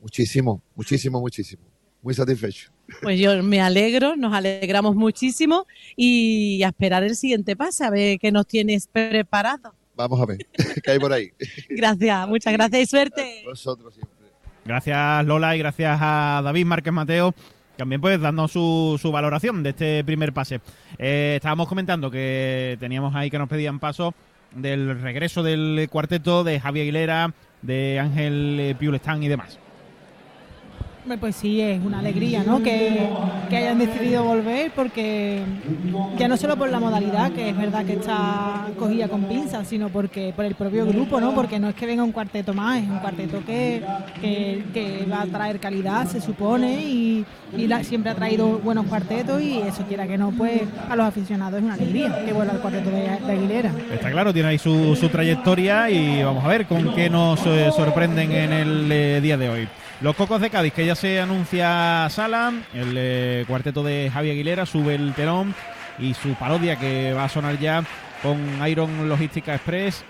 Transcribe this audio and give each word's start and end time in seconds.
Muchísimo, 0.00 0.62
muchísimo, 0.74 1.20
muchísimo. 1.20 1.62
Muy 2.02 2.14
satisfecho. 2.14 2.70
Pues 3.00 3.18
yo 3.18 3.42
me 3.42 3.60
alegro, 3.60 4.16
nos 4.16 4.34
alegramos 4.34 4.96
muchísimo 4.96 5.66
y 5.96 6.62
a 6.64 6.68
esperar 6.68 7.04
el 7.04 7.14
siguiente 7.14 7.54
pase, 7.54 7.84
a 7.84 7.90
ver 7.90 8.18
qué 8.18 8.32
nos 8.32 8.46
tienes 8.46 8.88
preparado. 8.88 9.74
Vamos 9.94 10.20
a 10.20 10.26
ver, 10.26 10.38
qué 10.82 10.90
hay 10.90 10.98
por 10.98 11.12
ahí. 11.12 11.30
Gracias, 11.68 12.28
muchas 12.28 12.52
gracias 12.52 12.82
y 12.82 12.86
suerte. 12.86 13.42
Vosotros 13.44 13.94
siempre. 13.94 14.12
Gracias 14.64 15.26
Lola 15.26 15.56
y 15.56 15.58
gracias 15.58 15.98
a 16.00 16.40
David 16.44 16.66
Márquez 16.66 16.92
Mateo. 16.92 17.34
También 17.76 18.00
pues 18.00 18.20
dando 18.20 18.48
su, 18.48 18.98
su 19.00 19.10
valoración 19.10 19.62
de 19.62 19.70
este 19.70 20.04
primer 20.04 20.32
pase. 20.32 20.60
Eh, 20.98 21.34
estábamos 21.36 21.68
comentando 21.68 22.10
que 22.10 22.76
teníamos 22.78 23.14
ahí 23.14 23.30
que 23.30 23.38
nos 23.38 23.48
pedían 23.48 23.80
paso 23.80 24.14
del 24.54 25.00
regreso 25.00 25.42
del 25.42 25.88
cuarteto 25.90 26.44
de 26.44 26.60
Javier 26.60 26.84
Aguilera, 26.84 27.34
de 27.62 27.98
Ángel 27.98 28.58
eh, 28.60 28.74
Piulestán 28.78 29.22
y 29.22 29.28
demás. 29.28 29.58
Pues 31.18 31.36
sí, 31.36 31.60
es 31.60 31.84
una 31.84 31.98
alegría, 31.98 32.44
¿no? 32.44 32.62
Que, 32.62 33.08
que 33.50 33.56
hayan 33.56 33.78
decidido 33.78 34.22
volver, 34.22 34.70
porque 34.74 35.42
ya 36.16 36.28
no 36.28 36.36
solo 36.36 36.56
por 36.56 36.70
la 36.70 36.78
modalidad, 36.78 37.32
que 37.32 37.50
es 37.50 37.56
verdad 37.56 37.84
que 37.84 37.94
está 37.94 38.68
cogida 38.78 39.08
con 39.08 39.24
pinzas, 39.24 39.66
sino 39.66 39.88
porque 39.88 40.32
por 40.34 40.44
el 40.44 40.54
propio 40.54 40.86
grupo, 40.86 41.20
¿no? 41.20 41.34
Porque 41.34 41.58
no 41.58 41.68
es 41.68 41.74
que 41.74 41.86
venga 41.86 42.04
un 42.04 42.12
cuarteto 42.12 42.54
más, 42.54 42.82
es 42.82 42.88
un 42.88 42.98
cuarteto 42.98 43.44
que, 43.44 43.82
que, 44.20 45.06
va 45.10 45.22
a 45.22 45.26
traer 45.26 45.58
calidad, 45.58 46.06
se 46.06 46.20
supone, 46.20 46.82
y, 46.82 47.26
y 47.56 47.68
siempre 47.84 48.12
ha 48.12 48.14
traído 48.14 48.58
buenos 48.60 48.86
cuartetos, 48.86 49.42
y 49.42 49.58
eso 49.58 49.84
quiera 49.84 50.06
que 50.06 50.16
no, 50.16 50.30
pues 50.30 50.62
a 50.88 50.94
los 50.94 51.06
aficionados 51.06 51.58
es 51.58 51.64
una 51.64 51.74
alegría 51.74 52.24
que 52.24 52.32
vuelva 52.32 52.52
el 52.54 52.60
cuarteto 52.60 52.90
de, 52.90 53.02
de 53.02 53.32
Aguilera. 53.32 53.72
Está 53.92 54.10
claro, 54.10 54.32
tiene 54.32 54.50
ahí 54.50 54.58
su, 54.58 54.94
su 54.94 55.08
trayectoria 55.08 55.90
y 55.90 56.22
vamos 56.22 56.44
a 56.44 56.48
ver 56.48 56.66
con 56.66 56.94
qué 56.94 57.10
nos 57.10 57.44
eh, 57.44 57.70
sorprenden 57.74 58.30
en 58.30 58.52
el 58.52 58.92
eh, 58.92 59.20
día 59.20 59.36
de 59.36 59.48
hoy. 59.48 59.68
Los 60.02 60.16
Cocos 60.16 60.40
de 60.40 60.50
Cádiz, 60.50 60.72
que 60.72 60.84
ya 60.84 60.96
se 60.96 61.20
anuncia 61.20 62.08
sala, 62.10 62.52
el 62.74 62.94
eh, 62.98 63.44
cuarteto 63.46 63.84
de 63.84 64.10
Javi 64.12 64.32
Aguilera 64.32 64.66
sube 64.66 64.96
el 64.96 65.14
telón 65.14 65.54
y 65.96 66.12
su 66.14 66.34
parodia 66.34 66.76
que 66.76 67.12
va 67.12 67.22
a 67.22 67.28
sonar 67.28 67.56
ya 67.60 67.84
con 68.20 68.66
Iron 68.66 69.08
Logística 69.08 69.54
Express 69.54 70.04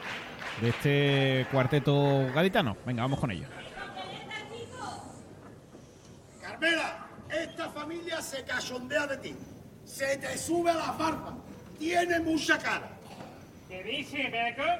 de 0.62 0.70
este 0.70 1.46
cuarteto 1.52 2.26
gaditano. 2.34 2.78
Venga, 2.86 3.02
vamos 3.02 3.20
con 3.20 3.32
ello. 3.32 3.44
Carmela, 6.40 7.06
esta 7.28 7.68
familia 7.68 8.22
se 8.22 8.44
cachondea 8.44 9.06
de 9.08 9.18
ti. 9.18 9.36
Se 9.84 10.16
te 10.16 10.38
sube 10.38 10.70
a 10.70 10.74
la 10.74 10.92
barba. 10.92 11.34
Tiene 11.78 12.18
mucha 12.20 12.56
cara. 12.56 12.88
¿Qué 13.68 13.84
dice, 13.84 14.32
Paco? 14.56 14.70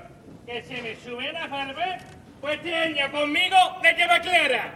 ¿Que 0.47 0.63
se 0.63 0.81
me 0.81 0.97
sube 0.97 1.31
la 1.35 1.49
barba? 1.49 1.99
Pues 2.41 2.61
año 2.61 3.13
conmigo 3.13 3.57
de 3.83 3.95
que 3.95 4.07
va 4.07 4.19
clara. 4.19 4.75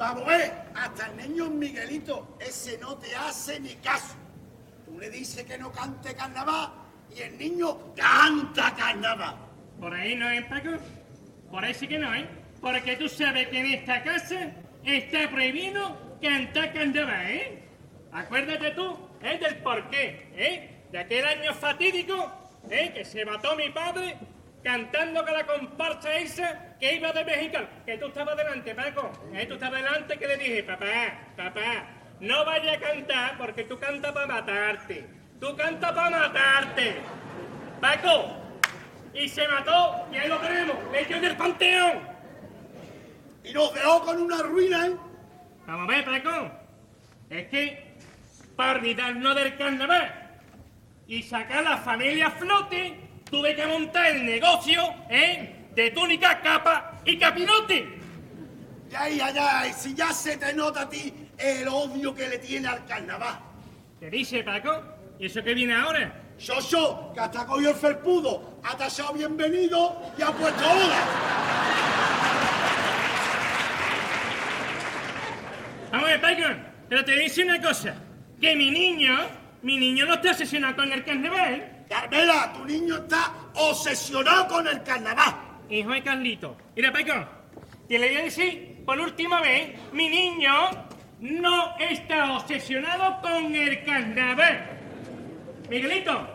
A 0.00 0.14
ver, 0.14 0.52
hasta 0.76 1.08
el 1.08 1.16
niño 1.16 1.50
Miguelito, 1.50 2.36
ese 2.38 2.78
no 2.78 2.96
te 2.98 3.14
hace 3.16 3.58
ni 3.58 3.74
caso. 3.76 4.14
Tú 4.84 4.98
le 4.98 5.10
dices 5.10 5.44
que 5.44 5.58
no 5.58 5.72
cante 5.72 6.14
carnaval 6.14 6.70
y 7.14 7.20
el 7.22 7.36
niño 7.36 7.94
canta 7.96 8.74
carnaval. 8.76 9.34
Por 9.80 9.92
ahí 9.92 10.14
no 10.14 10.30
es, 10.30 10.44
Paco. 10.44 10.70
Por 11.50 11.64
ahí 11.64 11.74
sí 11.74 11.88
que 11.88 11.98
no, 11.98 12.14
¿eh? 12.14 12.28
Porque 12.60 12.94
tú 12.94 13.08
sabes 13.08 13.48
que 13.48 13.58
en 13.58 13.66
esta 13.66 14.04
casa 14.04 14.52
está 14.84 15.28
prohibido 15.30 16.16
cantar 16.22 16.72
carnaval, 16.72 17.30
¿eh? 17.30 17.62
Acuérdate 18.12 18.70
tú, 18.72 18.96
¿eh? 19.20 19.38
Del 19.38 19.56
porqué, 19.56 20.30
¿eh? 20.36 20.84
De 20.92 20.98
aquel 20.98 21.26
año 21.26 21.52
fatídico, 21.54 22.32
¿eh? 22.70 22.92
Que 22.94 23.04
se 23.04 23.24
mató 23.24 23.56
mi 23.56 23.68
padre 23.70 24.16
cantando 24.68 25.24
con 25.24 25.32
la 25.32 25.46
comparsa 25.46 26.14
esa 26.18 26.76
que 26.78 26.96
iba 26.96 27.10
de 27.10 27.24
mexicano. 27.24 27.66
Que 27.86 27.96
tú 27.96 28.08
estabas 28.08 28.36
delante, 28.36 28.74
Paco. 28.74 29.10
¿eh? 29.32 29.46
Tú 29.46 29.54
estabas 29.54 29.82
delante 29.82 30.18
que 30.18 30.26
le 30.26 30.36
dije, 30.36 30.62
papá, 30.62 30.86
papá, 31.34 31.86
no 32.20 32.44
vaya 32.44 32.74
a 32.74 32.78
cantar 32.78 33.38
porque 33.38 33.64
tú 33.64 33.78
cantas 33.78 34.12
para 34.12 34.26
matarte. 34.26 35.08
Tú 35.40 35.56
cantas 35.56 35.90
para 35.92 36.10
matarte. 36.10 36.96
Paco, 37.80 38.36
y 39.14 39.26
se 39.30 39.48
mató, 39.48 40.06
y 40.12 40.16
ahí 40.18 40.28
lo 40.28 40.36
tenemos, 40.36 40.76
metió 40.92 41.16
en 41.16 41.24
el 41.24 41.36
panteón. 41.38 42.00
Y 43.44 43.52
nos 43.54 43.72
dejó 43.72 44.04
con 44.04 44.20
una 44.20 44.42
ruina, 44.42 44.86
¿eh? 44.86 44.96
Vamos 45.66 45.88
a 45.88 45.96
ver, 45.96 46.04
Paco. 46.04 46.50
Es 47.30 47.48
que, 47.48 47.94
para 48.54 48.72
olvidarnos 48.72 49.34
del 49.34 49.56
carnaval 49.56 50.40
y 51.06 51.22
sacar 51.22 51.58
a 51.58 51.70
la 51.70 51.76
familia 51.78 52.26
a 52.26 52.30
flote, 52.32 53.07
tuve 53.30 53.54
que 53.54 53.66
montar 53.66 54.06
el 54.06 54.26
negocio, 54.26 54.82
¿eh? 55.08 55.66
De 55.74 55.90
túnica, 55.90 56.40
capa 56.40 57.00
y 57.04 57.18
capirote. 57.18 57.98
Ya, 58.90 59.08
ya, 59.08 59.30
ya, 59.30 59.72
si 59.72 59.94
ya 59.94 60.12
se 60.12 60.36
te 60.36 60.52
nota 60.54 60.82
a 60.82 60.88
ti 60.88 61.12
el 61.36 61.68
odio 61.68 62.14
que 62.14 62.28
le 62.28 62.38
tiene 62.38 62.68
al 62.68 62.84
carnaval. 62.86 63.38
¿Qué 64.00 64.10
dice, 64.10 64.42
Paco? 64.42 64.82
¿Y 65.18 65.26
eso 65.26 65.42
qué 65.42 65.54
viene 65.54 65.74
ahora? 65.74 66.12
Xoxo, 66.38 67.12
que 67.12 67.20
hasta 67.20 67.44
cogió 67.46 67.70
el 67.70 67.76
felpudo, 67.76 68.60
ha 68.64 68.76
tachado 68.76 69.12
bienvenido 69.12 70.00
y 70.16 70.22
ha 70.22 70.32
puesto 70.32 70.64
hola. 70.64 71.04
Vamos 75.90 76.08
a 76.08 76.12
ver, 76.12 76.20
Paco. 76.20 76.60
Pero 76.88 77.04
te 77.04 77.18
dice 77.18 77.42
una 77.42 77.60
cosa. 77.60 77.94
Que 78.40 78.54
mi 78.54 78.70
niño, 78.70 79.16
mi 79.62 79.76
niño 79.78 80.06
no 80.06 80.14
está 80.14 80.30
obsesionado 80.30 80.76
con 80.76 80.92
el 80.92 81.04
carnaval. 81.04 81.77
Carmela, 81.88 82.52
tu 82.52 82.64
niño 82.64 82.96
está 82.96 83.32
obsesionado 83.54 84.46
con 84.48 84.66
el 84.68 84.82
carnaval. 84.82 85.34
Hijo 85.70 85.90
de 85.90 86.02
Carlito. 86.02 86.56
Mira, 86.76 86.92
Paco, 86.92 87.26
te 87.88 87.98
le 87.98 88.08
voy 88.08 88.16
a 88.16 88.24
decir 88.24 88.82
por 88.84 88.98
última 88.98 89.40
vez, 89.40 89.78
mi 89.92 90.08
niño 90.08 90.52
no 91.20 91.76
está 91.78 92.32
obsesionado 92.32 93.20
con 93.20 93.54
el 93.54 93.84
carnaval. 93.84 94.66
Miguelito, 95.68 96.26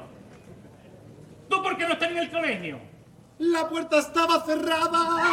¿tú 1.50 1.64
por 1.64 1.78
qué 1.78 1.88
no 1.88 1.94
estás 1.94 2.12
en 2.12 2.18
el 2.18 2.30
colegio? 2.30 2.80
La 3.40 3.68
puerta 3.68 4.00
estaba 4.00 4.44
cerrada. 4.46 5.24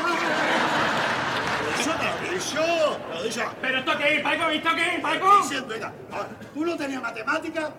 Eso 1.78 1.91
te 1.92 2.04
lo 2.04 2.31
he 2.31 2.34
dicho, 2.34 3.00
lo 3.12 3.22
dicho. 3.22 3.42
¿Pero 3.60 3.78
esto 3.78 3.98
qué 3.98 4.16
es, 4.16 4.22
Paco? 4.22 4.48
¿Esto 4.48 4.70
qué 4.75 4.94
es, 4.97 5.00
Paco? 5.00 5.42
Diciendo, 5.42 5.69
venga, 5.69 5.92
ahora, 6.10 6.28
¿tú 6.54 6.64
no 6.64 6.76
tenías 6.76 7.02
matemáticas? 7.02 7.70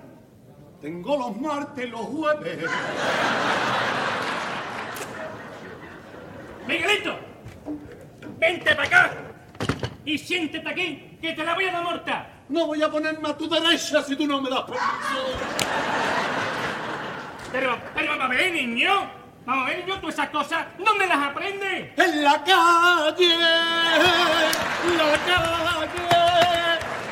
Tengo 0.81 1.15
los 1.15 1.37
martes, 1.39 1.89
los 1.91 2.01
jueves. 2.01 2.57
Miguelito, 6.67 7.19
vente 8.39 8.75
para 8.75 8.87
acá 8.87 9.11
y 10.03 10.17
siéntete 10.17 10.67
aquí, 10.67 11.17
que 11.21 11.33
te 11.33 11.43
la 11.43 11.53
voy 11.53 11.65
a 11.65 11.73
dar 11.73 11.83
morta. 11.83 12.29
No 12.49 12.65
voy 12.65 12.81
a 12.81 12.89
ponerme 12.89 13.29
a 13.29 13.37
tu 13.37 13.47
derecha 13.47 14.01
si 14.01 14.15
tú 14.15 14.25
no 14.25 14.41
me 14.41 14.49
das 14.49 14.61
permiso. 14.61 15.37
Pero, 17.51 17.77
pero 17.93 18.07
vamos 18.17 18.25
a 18.25 18.29
ver, 18.29 18.51
niño. 18.51 19.21
Vamos 19.45 19.65
a 19.65 19.69
ver, 19.69 19.85
niño, 19.85 19.99
tú 20.01 20.09
esas 20.09 20.29
cosas, 20.29 20.65
¿dónde 20.79 21.05
las 21.05 21.17
aprendes? 21.17 21.91
En 21.95 22.23
la 22.23 22.43
calle, 22.43 23.33
en 23.33 24.97
la 24.97 25.17
calle. 25.27 26.11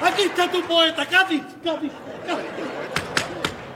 Aquí 0.02 0.24
está 0.24 0.50
tu 0.50 0.64
poeta, 0.64 1.06
Cádiz, 1.06 1.44
Cádiz, 1.64 1.92
Cádiz. 2.26 2.79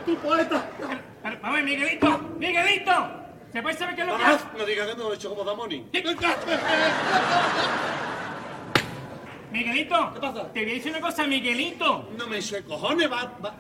Tu 0.06 0.16
poeta. 0.18 0.70
Pero, 0.80 1.00
Vamos 1.24 1.40
a 1.44 1.52
ver, 1.52 1.64
Miguelito, 1.64 2.18
Miguelito. 2.38 2.92
¿Se 3.54 3.62
puede 3.62 3.78
saber 3.78 3.96
qué 3.96 4.02
es 4.02 4.08
lo 4.08 4.18
que 4.18 4.24
hace? 4.24 4.46
no 4.58 4.66
digas 4.66 4.88
que 4.88 4.96
no 4.96 5.04
lo 5.04 5.14
he 5.14 5.16
hecho 5.16 5.30
como 5.30 5.44
Damoni. 5.44 5.86
Miguelito. 9.52 10.14
¿Qué 10.14 10.20
pasa? 10.20 10.52
Te 10.52 10.62
voy 10.64 10.72
a 10.72 10.74
decir 10.74 10.92
una 10.92 11.02
cosa, 11.02 11.28
Miguelito. 11.28 12.10
No 12.18 12.28
me 12.28 12.38
eche 12.40 12.64
cojones, 12.64 13.12
va, 13.12 13.32
va. 13.44 13.54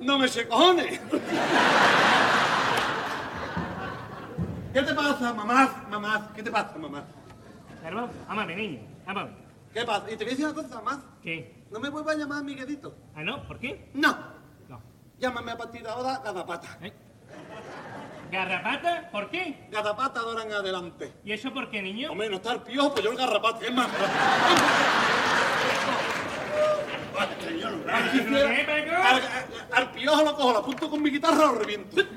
No 0.00 0.18
me 0.18 0.26
eche 0.26 0.46
cojones. 0.46 1.00
¿Qué 4.72 4.82
te 4.82 4.94
pasa, 4.94 5.32
mamá? 5.32 5.84
Mamá, 5.90 6.30
¿qué 6.34 6.42
te 6.42 6.50
pasa, 6.50 6.76
mamá? 6.78 7.04
Pero 7.82 7.96
vamos 7.96 8.14
a 8.28 8.44
ver, 8.46 8.56
niño. 8.56 8.80
Vamos 9.06 9.22
a 9.22 9.26
ver. 9.26 9.34
¿Qué 9.74 9.84
pasa? 9.84 10.08
Y 10.08 10.16
te 10.16 10.24
voy 10.24 10.26
a 10.32 10.36
decir 10.36 10.44
una 10.44 10.54
cosa, 10.54 10.76
mamá. 10.76 11.18
¿Qué? 11.20 11.64
No 11.72 11.80
me 11.80 11.88
vuelvas 11.88 12.14
a 12.14 12.18
llamar 12.18 12.44
Miguelito. 12.44 12.94
¿Ah, 13.16 13.24
no? 13.24 13.44
¿Por 13.48 13.58
qué? 13.58 13.90
No. 13.94 14.16
No. 14.68 14.80
Llámame 15.18 15.50
a 15.50 15.58
partir 15.58 15.82
de 15.82 15.88
ahora 15.88 16.22
Gadapata. 16.24 16.78
¿Eh? 16.80 16.92
¿Garrapata? 18.30 19.10
¿Por 19.10 19.28
qué? 19.30 19.66
Gadapata 19.72 20.20
de 20.20 20.26
ahora 20.26 20.44
en 20.44 20.52
adelante. 20.52 21.12
¿Y 21.24 21.32
eso 21.32 21.52
por 21.52 21.68
qué, 21.70 21.82
niño? 21.82 22.12
Hombre, 22.12 22.30
no 22.30 22.36
está 22.36 22.52
el 22.52 22.60
piojo, 22.62 22.92
pues 22.92 23.04
yo 23.04 23.10
el 23.10 23.18
garrapata. 23.18 23.58
¿Qué 23.58 23.70
más? 23.72 23.88
Al, 29.72 29.90
piojo 29.90 30.22
lo 30.22 30.36
cojo, 30.36 30.52
lo 30.52 30.58
apunto 30.58 30.88
con 30.88 31.02
mi 31.02 31.10
guitarra, 31.10 31.46
lo 31.46 31.54
reviento. 31.56 32.00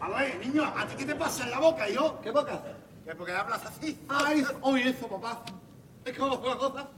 A 0.00 0.08
ver, 0.10 0.36
niño, 0.46 0.64
¿a 0.64 0.86
ti 0.86 0.94
qué 0.96 1.04
te 1.06 1.14
pasa 1.14 1.44
en 1.44 1.50
la 1.50 1.58
boca, 1.58 1.88
hijo? 1.88 2.20
¿Qué 2.22 2.30
boca? 2.30 2.62
¿Qué 3.08 3.14
porque 3.14 3.32
hablas 3.32 3.64
así? 3.64 3.98
Ay, 4.06 4.44
oye 4.60 4.90
eso, 4.90 5.08
papá. 5.08 5.42
Es 6.04 6.12
que 6.12 6.20
vamos 6.20 6.36
a 6.36 6.40
una 6.42 6.58
cosa. 6.58 6.88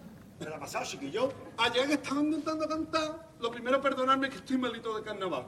¿Qué 0.41 0.45
le 0.45 0.55
ha 0.57 0.59
pasado, 0.59 0.85
chiquillo? 0.85 1.33
Ayer 1.57 1.87
que 1.87 1.93
estaba 1.93 2.21
intentando 2.21 2.67
cantar, 2.67 3.29
lo 3.39 3.49
primero 3.53 3.81
perdonarme 3.81 4.29
que 4.29 4.39
estoy 4.39 4.59
malito 4.59 4.97
de 4.97 5.05
carnaval. 5.05 5.47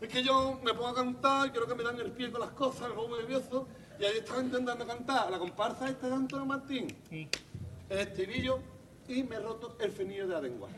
Es 0.00 0.08
que 0.08 0.22
yo 0.22 0.58
me 0.64 0.72
pongo 0.72 0.88
a 0.88 0.94
cantar 0.94 1.48
y 1.48 1.50
creo 1.50 1.66
que 1.66 1.74
me 1.74 1.82
dan 1.82 2.00
el 2.00 2.10
pie 2.12 2.30
con 2.30 2.40
las 2.40 2.52
cosas, 2.52 2.88
me 2.88 2.94
pongo 2.94 3.08
muy 3.08 3.18
nervioso. 3.18 3.68
Y 4.00 4.06
ayer 4.06 4.22
estaba 4.22 4.40
intentando 4.40 4.86
cantar 4.86 5.30
la 5.30 5.38
comparsa 5.38 5.90
esta 5.90 6.06
de 6.06 6.14
Antonio 6.14 6.46
Martín. 6.46 6.96
El 7.10 7.98
estribillo 7.98 8.60
y 9.08 9.24
me 9.24 9.36
he 9.36 9.40
roto 9.40 9.76
el 9.78 9.92
frenillo 9.92 10.26
de 10.26 10.32
la 10.32 10.40
lengua. 10.40 10.70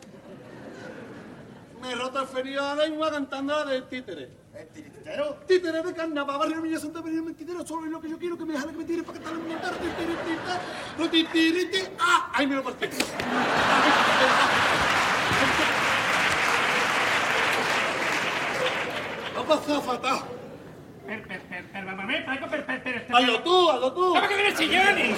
Me 1.81 1.93
he 1.93 1.95
roto 1.95 2.21
el 2.21 2.27
frenillo 2.27 2.63
de 2.65 2.75
la 2.75 2.83
lengua 2.85 3.13
cantando 3.13 3.65
la 3.65 3.65
de 3.65 3.83
títere. 3.83 4.29
¿El 4.57 4.69
tiritero? 4.69 5.35
Títere 5.47 5.83
de 5.83 5.93
carnaval, 5.93 6.39
barrio 6.39 6.63
Villa 6.63 6.79
Santa 6.79 7.03
María, 7.03 7.21
mentidero, 7.21 7.67
solo 7.67 7.85
es 7.85 7.93
lo 7.93 8.01
que 8.01 8.09
yo 8.09 8.19
quiero, 8.19 8.39
que 8.39 8.47
me 8.47 8.55
dejan 8.55 8.71
que 8.71 8.79
me 8.79 8.85
tire 8.85 9.03
para 9.03 9.19
cantar 9.19 9.35
la 9.35 9.39
muñeca, 9.39 9.71
titiritita, 9.71 10.61
no 10.99 11.11
titiriti, 11.11 11.79
ah, 11.99 12.31
ahí 12.33 12.47
me 12.47 12.55
lo 12.55 12.63
partí. 12.63 12.87
Ha 19.37 19.43
pasado 19.43 19.83
fatal. 19.83 20.36
Per, 21.07 21.23
per, 21.23 21.41
per, 21.49 21.65
per, 21.71 21.85
mamá, 21.85 22.03
Paco, 22.27 22.49
per, 22.49 22.65
per, 22.67 22.83
per, 22.83 23.07
Hazlo 23.13 23.41
tú, 23.43 23.71
hazlo 23.71 23.93
tú. 23.93 24.15
¿Cómo 24.15 24.29
que 24.29 24.35
vienes 24.35 24.59
yo, 24.59 24.67
niño? 24.67 25.15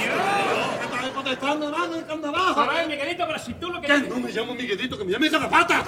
¿Qué 0.79 0.97
estás 0.97 1.11
contestando 1.15 1.71
nada 1.71 1.89
del 1.89 2.07
carnaval? 2.07 2.55
Joder, 2.55 2.89
Miguelito, 2.89 3.27
pero 3.27 3.39
si 3.39 3.55
tú 3.55 3.71
lo 3.71 3.81
que... 3.81 3.87
¿Qué? 3.87 3.99
No 4.01 4.21
me 4.21 4.31
llamo 4.31 4.55
Miguelito, 4.55 4.99
que 4.99 5.05
me 5.05 5.13
llame 5.13 5.31
Garrapata. 5.31 5.83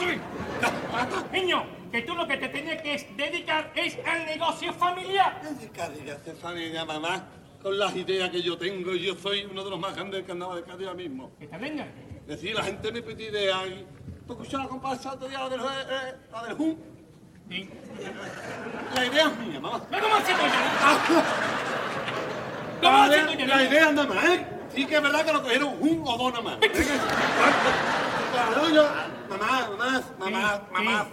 Niño, 1.31 1.67
que 1.93 2.00
tú 2.00 2.14
lo 2.14 2.26
que 2.26 2.38
te 2.38 2.49
tenías 2.49 2.82
que 2.82 3.14
dedicar 3.14 3.73
es 3.75 3.99
al 4.06 4.25
negocio 4.25 4.73
familiar. 4.73 5.43
Cádiz, 5.75 6.11
hace 6.11 6.32
familia, 6.32 6.87
mamá. 6.87 7.26
Con 7.62 7.79
las 7.79 7.94
ideas 7.94 8.31
que 8.31 8.41
yo 8.41 8.56
tengo, 8.56 8.94
yo 8.94 9.14
soy 9.17 9.44
uno 9.44 9.62
de 9.62 9.69
los 9.69 9.79
más 9.79 9.94
grandes 9.94 10.14
del 10.14 10.25
carnaval 10.25 10.56
de 10.56 10.62
Cádiz 10.62 10.87
ahora 10.87 10.96
mismo. 10.96 11.31
¿Está 11.38 11.58
bien? 11.58 11.85
Decir, 12.26 12.55
la 12.55 12.62
gente 12.62 12.91
me 12.91 13.03
pide 13.03 13.29
ideas. 13.29 13.64
¿Tú 14.26 14.32
escuchas 14.32 14.62
la 14.62 14.69
comparsa 14.69 15.12
otro 15.12 15.29
día, 15.29 15.41
la 15.41 15.49
del, 15.50 15.61
eh, 15.61 16.14
la 16.32 16.46
del? 16.46 16.76
Sí. 17.50 17.69
La 18.94 19.06
idea 19.06 19.26
es 19.29 19.38
mía, 19.38 19.61
mamá. 19.61 19.85
¿Pero 19.91 20.02
cómo 20.05 20.17
se 20.19 20.32
tuya? 20.32 21.23
¿Cómo 22.81 22.99
La 23.06 23.06
idea, 23.08 23.26
tuya? 23.26 23.47
la 23.47 23.64
idea 23.64 23.93
nada 23.93 24.06
más, 24.14 24.25
¿eh? 24.25 24.47
Sí 24.75 24.87
que 24.87 24.94
es 24.97 25.02
verdad 25.02 25.25
que 25.25 25.32
lo 25.32 25.43
cogieron 25.43 25.75
un 25.81 26.02
o 26.06 26.17
dos 26.17 26.32
nada 26.32 26.43
más. 26.44 26.58
Claro, 28.32 28.70
yo... 28.70 28.85
Mamá, 29.29 29.69
mamá, 29.76 30.02
mamá, 30.19 30.62
mamá. 30.73 31.08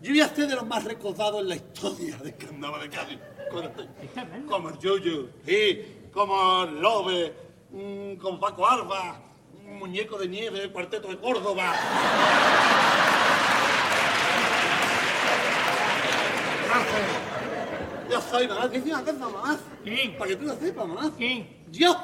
Yo 0.00 0.10
voy 0.10 0.20
a 0.20 0.28
ser 0.28 0.46
de 0.48 0.54
los 0.56 0.66
más 0.66 0.84
recordados 0.84 1.40
en 1.40 1.48
la 1.48 1.54
historia 1.56 2.16
del 2.18 2.36
carnaval 2.36 2.80
de 2.82 2.90
Cádiz. 2.90 3.18
Como- 4.48 4.68
el 4.68 4.78
Yoyo, 4.78 5.28
sí, 5.46 6.08
como 6.12 6.64
el 6.64 6.80
Lobe, 6.80 7.32
mm, 7.70 8.16
como 8.16 8.38
Paco 8.40 8.68
Alba, 8.68 9.20
un 9.64 9.78
muñeco 9.78 10.18
de 10.18 10.28
nieve, 10.28 10.62
el 10.64 10.72
cuarteto 10.72 11.08
de 11.08 11.16
Córdoba. 11.18 11.72
Ya 18.10 18.20
soy, 18.20 18.46
mamá, 18.48 18.70
¿qué 18.70 18.78
una 18.78 19.00
cosa, 19.02 19.12
mamá? 19.18 19.58
¿Qué? 19.84 20.14
Para 20.18 20.30
que 20.30 20.36
tú 20.36 20.44
lo 20.44 20.54
sepas, 20.56 20.86
mamá. 20.86 21.10
¿Qué? 21.18 21.64
Yo 21.70 21.96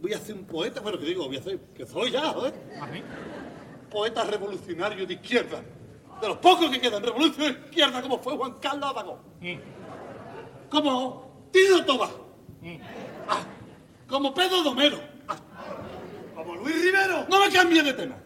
voy 0.00 0.12
a 0.12 0.18
ser 0.18 0.34
un 0.34 0.44
poeta, 0.44 0.80
bueno, 0.80 0.98
que 0.98 1.04
digo, 1.04 1.26
voy 1.26 1.36
a 1.36 1.42
ser, 1.42 1.58
que 1.76 1.86
soy 1.86 2.10
ya, 2.10 2.32
joder 2.32 2.52
A 2.80 2.86
ver. 2.86 3.02
poeta 3.90 4.24
revolucionario 4.24 5.06
de 5.06 5.14
izquierda. 5.14 5.62
De 6.20 6.28
los 6.28 6.38
pocos 6.38 6.70
que 6.70 6.80
quedan 6.80 7.02
revolucionarios 7.02 7.60
de 7.60 7.66
izquierda, 7.68 8.02
como 8.02 8.18
fue 8.18 8.36
Juan 8.36 8.54
Carlos 8.60 8.90
Abagón. 8.90 9.18
¿Qué? 9.40 9.60
Como 10.70 11.48
Tino 11.52 11.84
Toba. 11.84 12.10
Ah, 13.28 13.42
como 14.08 14.32
Pedro 14.34 14.62
Domero. 14.62 14.98
Ah, 15.28 15.36
¿Como 16.34 16.56
Luis 16.56 16.82
Rivero? 16.82 17.26
no 17.28 17.40
me 17.40 17.52
cambie 17.52 17.82
de 17.82 17.92
tema. 17.92 18.16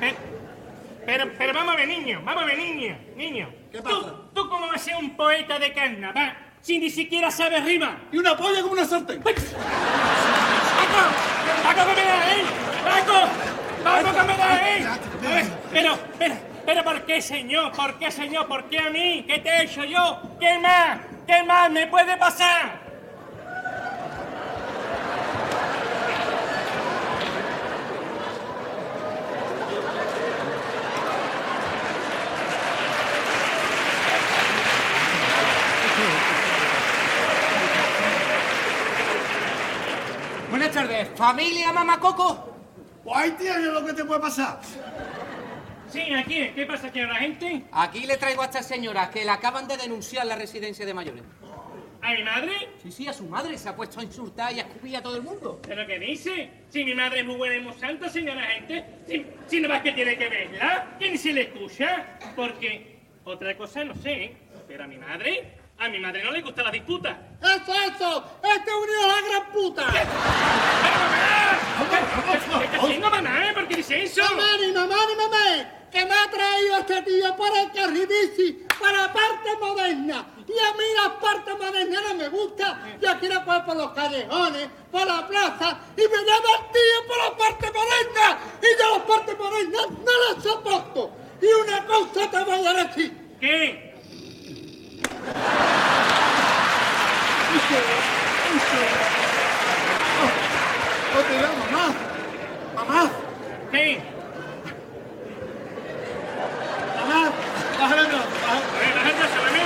Pero, 0.00 0.16
pero, 1.06 1.30
pero 1.38 1.52
vamos 1.66 1.82
a 1.82 1.86
ver, 1.86 1.88
niño, 1.88 2.22
vamos 2.24 2.42
a 2.42 2.46
ver, 2.46 2.58
niño, 2.58 2.96
niño. 3.16 3.48
¿Qué 3.72 3.78
¿Tú, 3.78 3.84
pasa? 3.84 4.14
¿Tú 4.34 4.48
cómo 4.48 4.66
vas 4.68 4.76
a 4.76 4.78
ser 4.78 4.96
un 4.96 5.16
poeta 5.16 5.58
de 5.58 5.72
carnaval 5.72 6.36
si 6.60 6.78
ni 6.78 6.90
siquiera 6.90 7.30
sabes 7.30 7.64
rima? 7.64 7.98
Y 8.12 8.18
una 8.18 8.36
polla 8.36 8.60
como 8.62 8.74
una 8.74 8.84
sartén. 8.84 9.20
¡Paco! 9.22 9.40
¡Paco, 11.64 11.80
que 11.88 11.94
me 12.00 12.06
da 12.06 12.22
ahí! 12.22 12.42
¡Paco! 12.84 13.28
¡Paco, 13.82 14.16
que 14.16 14.22
me 14.22 14.36
da 14.36 14.54
ahí! 14.54 14.82
A 14.84 14.98
ver, 15.28 15.46
Pero, 15.72 15.98
pero, 16.18 16.34
pero, 16.64 16.84
¿por 16.84 17.04
qué, 17.04 17.20
señor? 17.20 17.72
¿Por 17.72 17.98
qué, 17.98 18.10
señor? 18.10 18.46
¿Por 18.46 18.64
qué 18.64 18.78
a 18.78 18.90
mí? 18.90 19.24
¿Qué 19.26 19.40
te 19.40 19.48
he 19.48 19.62
hecho 19.64 19.84
yo? 19.84 20.20
¿Qué 20.38 20.58
más? 20.58 21.00
¿Qué 21.26 21.42
más 21.42 21.70
me 21.70 21.88
puede 21.88 22.16
pasar? 22.16 22.85
Tardes, 40.96 41.18
familia 41.18 41.72
Mamacoco. 41.72 42.56
Pues 43.04 43.16
ahí 43.16 43.30
tienes 43.32 43.66
lo 43.66 43.84
que 43.84 43.92
te 43.92 44.04
puede 44.04 44.20
pasar. 44.20 44.60
Sí, 45.90 46.00
aquí, 46.14 46.50
¿qué 46.54 46.66
pasa 46.66 46.88
aquí 46.88 47.00
a 47.00 47.06
la 47.06 47.16
gente? 47.16 47.64
Aquí 47.70 48.06
le 48.06 48.16
traigo 48.16 48.42
a 48.42 48.46
esta 48.46 48.62
señora 48.62 49.10
que 49.10 49.24
la 49.24 49.34
acaban 49.34 49.68
de 49.68 49.76
denunciar 49.76 50.22
en 50.22 50.30
la 50.30 50.36
residencia 50.36 50.84
de 50.84 50.94
mayores. 50.94 51.22
¿A 52.02 52.12
mi 52.12 52.22
madre? 52.22 52.52
Sí, 52.82 52.90
sí, 52.92 53.08
a 53.08 53.12
su 53.12 53.24
madre 53.24 53.58
se 53.58 53.68
ha 53.68 53.76
puesto 53.76 54.00
a 54.00 54.04
insultar 54.04 54.52
y 54.52 54.60
a 54.60 54.62
escupir 54.62 54.96
a 54.96 55.02
todo 55.02 55.16
el 55.16 55.22
mundo. 55.22 55.60
¿Pero 55.66 55.86
qué 55.86 55.98
dice? 55.98 56.50
Si 56.68 56.84
mi 56.84 56.94
madre 56.94 57.20
es 57.20 57.26
muy 57.26 57.36
buena 57.36 57.56
y 57.56 57.60
muy 57.60 57.74
santa, 57.74 58.08
señora 58.08 58.42
gente. 58.42 58.84
Si, 59.06 59.26
si 59.48 59.60
no 59.60 59.68
más 59.68 59.82
que 59.82 59.92
tiene 59.92 60.16
que 60.16 60.28
verla, 60.28 60.96
que 60.98 61.10
ni 61.10 61.18
se 61.18 61.32
le 61.32 61.42
escucha. 61.42 62.18
Porque 62.34 63.00
otra 63.24 63.56
cosa 63.56 63.84
no 63.84 63.94
sé, 63.96 64.24
¿eh? 64.24 64.36
pero 64.66 64.84
a 64.84 64.86
mi 64.86 64.98
madre, 64.98 65.52
a 65.78 65.88
mi 65.88 65.98
madre 65.98 66.24
no 66.24 66.30
le 66.30 66.42
gusta 66.42 66.62
la 66.62 66.70
disputa. 66.70 67.18
¡Eso, 67.40 67.74
eso! 67.74 68.38
¡Este 68.42 68.70
unido 68.72 69.04
a 69.04 69.08
la 69.08 69.28
gran 69.28 69.52
puta! 69.52 70.72
¿Qué 71.96 72.64
está 72.64 72.76
haciendo 72.78 73.10
mamá? 73.10 73.52
¿Por 73.54 73.68
qué 73.68 73.76
dice 73.76 74.02
eso? 74.04 74.22
¡Mamá, 74.22 74.56
ni 74.60 74.72
mamá, 74.72 74.96
ni 75.08 75.14
mamá! 75.16 75.72
Que 75.90 76.04
me 76.04 76.12
ha 76.12 76.30
traído 76.30 76.78
este 76.78 77.02
tío 77.02 77.36
para 77.36 77.62
el 77.62 77.72
carribici, 77.72 78.66
para 78.78 79.02
la 79.02 79.12
parte 79.12 79.56
moderna. 79.60 80.26
Y 80.46 80.58
a 80.58 80.72
mí 80.72 80.84
las 81.02 81.12
partes 81.20 81.54
modernas 81.58 82.02
no 82.08 82.14
me 82.14 82.28
gustan. 82.28 82.98
Yo 83.00 83.18
quiero 83.18 83.44
pues 83.44 83.60
por 83.60 83.76
los 83.76 83.92
callejones, 83.92 84.68
por 84.90 85.06
la 85.06 85.26
plaza, 85.26 85.78
y 85.96 86.00
me 86.00 86.18
llama 86.18 86.48
el 86.58 86.72
tío 86.72 87.06
por 87.06 87.18
la 87.18 87.36
parte 87.36 87.66
moderna. 87.72 88.38
Y 88.60 88.80
yo 88.80 88.98
las 88.98 89.06
partes 89.06 89.38
modernas 89.38 89.86
no 89.90 90.34
las 90.34 90.42
soporto. 90.42 91.10
Y 91.40 91.46
una 91.46 91.86
cosa 91.86 92.30
te 92.30 92.44
voy 92.44 92.66
a 92.66 92.72
decir. 92.84 93.12
¿Qué? 93.40 93.94
Otra 101.16 101.48
mamá. 101.48 101.56
Mamá, 101.56 101.62
¿Qué? 101.62 101.65
Mamá. 102.88 103.10
Bájale, 107.78 108.02
no, 108.08 108.18
bájale. 108.18 108.64
A 108.66 108.78
ver, 108.78 108.94
bájate, 108.94 109.28
sábame. 109.34 109.62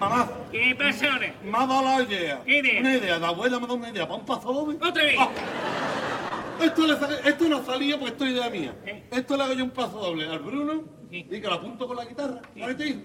Mamá, 0.00 0.28
¿Qué 0.50 0.74
pasa 0.76 1.12
ahora? 1.12 1.32
me 1.44 1.58
ha 1.58 1.66
dado 1.66 1.82
la 1.82 2.02
idea. 2.02 2.40
¿Qué 2.44 2.58
idea? 2.58 2.80
Una 2.80 2.94
idea, 2.96 3.18
la 3.18 3.28
abuela 3.28 3.58
me 3.58 3.64
ha 3.64 3.68
dado 3.68 3.74
una 3.78 3.88
idea 3.90 4.04
para 4.08 4.18
un 4.18 4.26
paso 4.26 4.52
doble. 4.52 4.76
¿Otra 4.84 5.02
vez? 5.04 5.16
Ah, 5.18 5.28
Esto, 6.62 6.86
le 6.86 6.94
esto 7.28 7.48
no 7.48 7.64
salía 7.64 7.98
porque 7.98 8.12
esto 8.12 8.24
es 8.24 8.30
idea 8.32 8.50
mía. 8.50 8.74
Esto 9.10 9.36
le 9.36 9.42
hago 9.42 9.52
yo 9.54 9.64
un 9.64 9.70
paso 9.70 9.98
doble 9.98 10.28
al 10.28 10.38
Bruno 10.38 10.84
y 11.10 11.24
que 11.24 11.40
lo 11.40 11.54
apunto 11.54 11.86
con 11.86 11.96
la 11.96 12.04
guitarra. 12.04 12.40
¿Vale, 12.56 12.74
tío? 12.74 12.96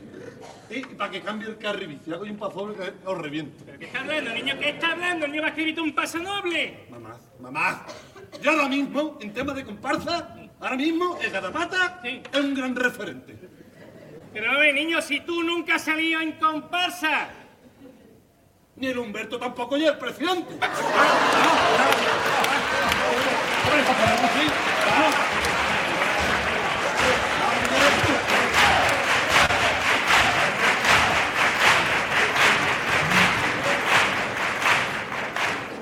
Y 0.69 0.81
para 0.95 1.11
que 1.11 1.21
cambie 1.21 1.47
el 1.49 1.57
carril. 1.57 1.99
Si 2.05 2.11
hago 2.13 2.25
yo 2.25 2.31
un 2.31 2.37
paso 2.37 2.53
doble, 2.53 2.75
que 2.75 2.93
os 3.07 3.17
reviento. 3.17 3.63
¿Pero 3.65 3.79
qué 3.79 3.85
está 3.85 3.99
hablando, 4.01 4.33
niño? 4.33 4.53
¿Qué 4.59 4.69
está 4.69 4.91
hablando? 4.91 5.25
El 5.25 5.31
niño 5.31 5.41
va 5.41 5.47
a 5.47 5.51
escribir 5.51 5.81
un 5.81 5.95
paso 5.95 6.19
doble. 6.19 6.87
Mamá, 6.89 7.17
mamá. 7.39 7.85
Yo 8.41 8.51
ahora 8.51 8.67
mismo, 8.69 9.17
en 9.21 9.33
temas 9.33 9.55
de 9.55 9.65
comparsa, 9.65 10.35
ahora 10.59 10.75
mismo, 10.75 11.17
el 11.21 11.31
Garrapata 11.31 11.99
Sí. 12.03 12.21
es 12.31 12.39
un 12.39 12.53
gran 12.53 12.75
referente. 12.75 13.35
Pero 14.33 14.51
a 14.51 14.57
ver, 14.59 14.75
niño, 14.75 15.01
si 15.01 15.21
tú 15.21 15.41
nunca 15.43 15.75
has 15.75 15.83
salido 15.83 16.21
en 16.21 16.33
comparsa. 16.33 17.29
Ni 18.75 18.87
el 18.87 18.97
Humberto 18.99 19.39
tampoco, 19.39 19.75
y 19.77 19.85
el 19.85 19.97
presidente. 19.97 20.53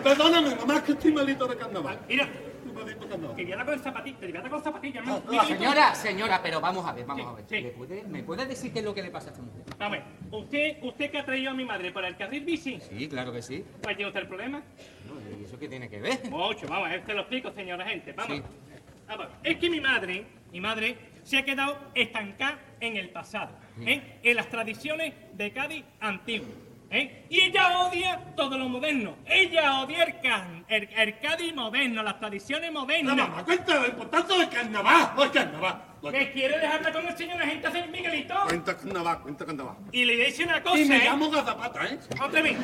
Πεθάναμε, 0.04 0.58
αμά 0.62 0.80
κρυφτή 0.80 1.12
μελή 1.12 1.36
τώρα 1.36 1.54
κανένα. 1.56 1.96
Είναι. 2.08 2.28
Con 2.94 3.10
te 3.10 3.18
con. 4.94 5.40
Ah, 5.40 5.46
Señora, 5.46 5.96
señora, 5.96 6.42
pero 6.42 6.62
vamos 6.62 6.86
a 6.88 6.94
ver, 6.94 7.06
vamos 7.06 7.26
Sí, 7.26 7.32
a 7.32 7.36
ver. 7.36 7.46
sí. 7.50 7.64
¿Me 7.64 7.70
puede, 7.72 8.04
¿Me 8.04 8.24
puede 8.24 8.46
decir 8.46 8.72
qué 8.72 8.80
es 8.80 8.86
lo 8.86 8.94
que 8.94 9.04
le 9.04 9.12
pasa 9.12 9.30
a 9.30 9.32
esta 9.32 9.44
mujer? 9.44 9.64
Vamos 9.78 9.98
a 9.98 10.02
ver, 10.02 10.04
¿usted, 10.32 10.78
usted 10.84 11.12
que 11.12 11.18
ha 11.20 11.26
traído 11.26 11.52
a 11.52 11.54
mi 11.54 11.66
madre 11.66 11.92
por 11.92 12.06
el 12.06 12.16
carril 12.16 12.44
bici, 12.46 12.80
Sí, 12.80 13.08
claro 13.08 13.32
que 13.32 13.42
sí. 13.42 13.64
¿cuál 13.82 13.96
tiene 13.96 14.10
usted 14.10 14.22
el 14.22 14.28
problema? 14.28 14.62
No, 15.08 15.40
¿Y 15.40 15.44
eso 15.44 15.58
qué 15.60 15.68
tiene 15.68 15.90
que 15.90 16.00
ver? 16.00 16.30
Mucho, 16.30 16.68
vamos, 16.68 16.88
a 16.88 16.92
ver, 16.92 17.06
te 17.06 17.14
lo 17.14 17.22
explico, 17.22 17.52
señora 17.52 17.86
gente. 17.86 18.14
Vamos. 18.14 18.38
Sí. 18.38 18.44
Vamos, 19.08 19.28
es 19.44 19.58
que 19.58 19.70
mi 19.70 19.80
madre, 19.80 20.26
mi 20.52 20.60
madre, 20.60 20.98
se 21.24 21.38
ha 21.38 21.46
quedado 21.46 21.78
estancada 21.94 22.60
en 22.80 22.98
el 22.98 23.10
pasado, 23.10 23.56
¿eh? 23.82 24.20
en 24.24 24.36
las 24.36 24.50
tradiciones 24.50 25.14
de 25.34 25.52
Cádiz 25.52 25.84
antiguo. 26.00 26.48
¿Eh? 26.96 27.26
Y 27.30 27.42
ella 27.42 27.80
odia 27.82 28.20
todo 28.36 28.58
lo 28.58 28.68
moderno. 28.70 29.18
Ella 29.26 29.82
odia 29.82 30.04
el, 30.04 30.20
can- 30.22 30.66
el, 30.68 30.90
el 30.96 31.20
Cádiz 31.20 31.54
moderno, 31.54 32.02
las 32.04 32.20
tradiciones 32.20 32.72
No, 32.72 32.82
modernas. 32.82 33.16
mamá, 33.16 33.44
cuenta 33.44 33.76
lo 33.76 33.88
importante 33.88 34.38
del 34.38 34.50
carnaval. 34.50 35.12
No 35.16 35.24
es 35.24 35.30
carnaval. 35.32 35.82
¿Me 36.12 36.32
quiere 36.32 36.60
dejar 36.60 36.76
hablar 36.78 36.94
con 36.94 37.08
el 37.08 37.18
señor 37.18 37.42
agente 37.42 37.68
hacer 37.68 37.90
Miguelito? 37.90 38.36
Cuenta 38.48 38.78
carnaval, 38.78 39.22
cuenta 39.22 39.46
carnaval. 39.46 39.76
Y 39.92 40.06
le 40.06 40.16
dice 40.26 40.44
una 40.44 40.62
cosa, 40.62 40.78
Y 40.80 40.86
me 40.86 40.98
¿eh? 40.98 41.02
llamo 41.06 41.30
Gazapata, 41.32 41.86
¿eh? 41.86 42.00
Otra 42.24 42.42
vez. 42.42 42.58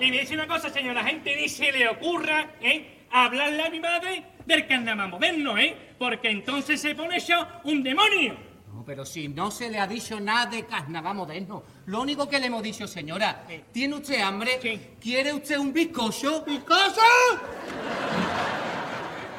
Y 0.00 0.10
me 0.10 0.20
dice 0.20 0.34
una 0.34 0.46
cosa, 0.46 0.68
señora 0.70 1.02
gente, 1.04 1.34
ni 1.36 1.48
se 1.48 1.70
le 1.72 1.88
ocurra, 1.88 2.50
¿eh? 2.60 3.06
Hablarle 3.10 3.62
a 3.64 3.70
mi 3.70 3.80
madre 3.80 4.24
del 4.44 4.66
carnaval 4.66 5.08
moderno, 5.08 5.56
¿eh? 5.58 5.76
Porque 5.98 6.30
entonces 6.30 6.80
se 6.80 6.94
pone 6.94 7.18
yo 7.20 7.46
un 7.64 7.82
demonio. 7.82 8.36
Pero 8.86 9.06
si 9.06 9.28
no 9.28 9.50
se 9.50 9.70
le 9.70 9.78
ha 9.78 9.86
dicho 9.86 10.20
nada 10.20 10.46
de 10.46 10.66
carnaval 10.66 11.14
moderno. 11.14 11.62
Lo 11.86 12.02
único 12.02 12.28
que 12.28 12.38
le 12.38 12.46
hemos 12.46 12.62
dicho, 12.62 12.86
señora, 12.86 13.46
¿tiene 13.72 13.96
usted 13.96 14.20
hambre? 14.20 14.58
Sí. 14.60 14.80
¿Quiere 15.00 15.32
usted 15.32 15.58
un 15.58 15.72
bizcocho? 15.72 16.44
¿Cosa? 16.66 17.02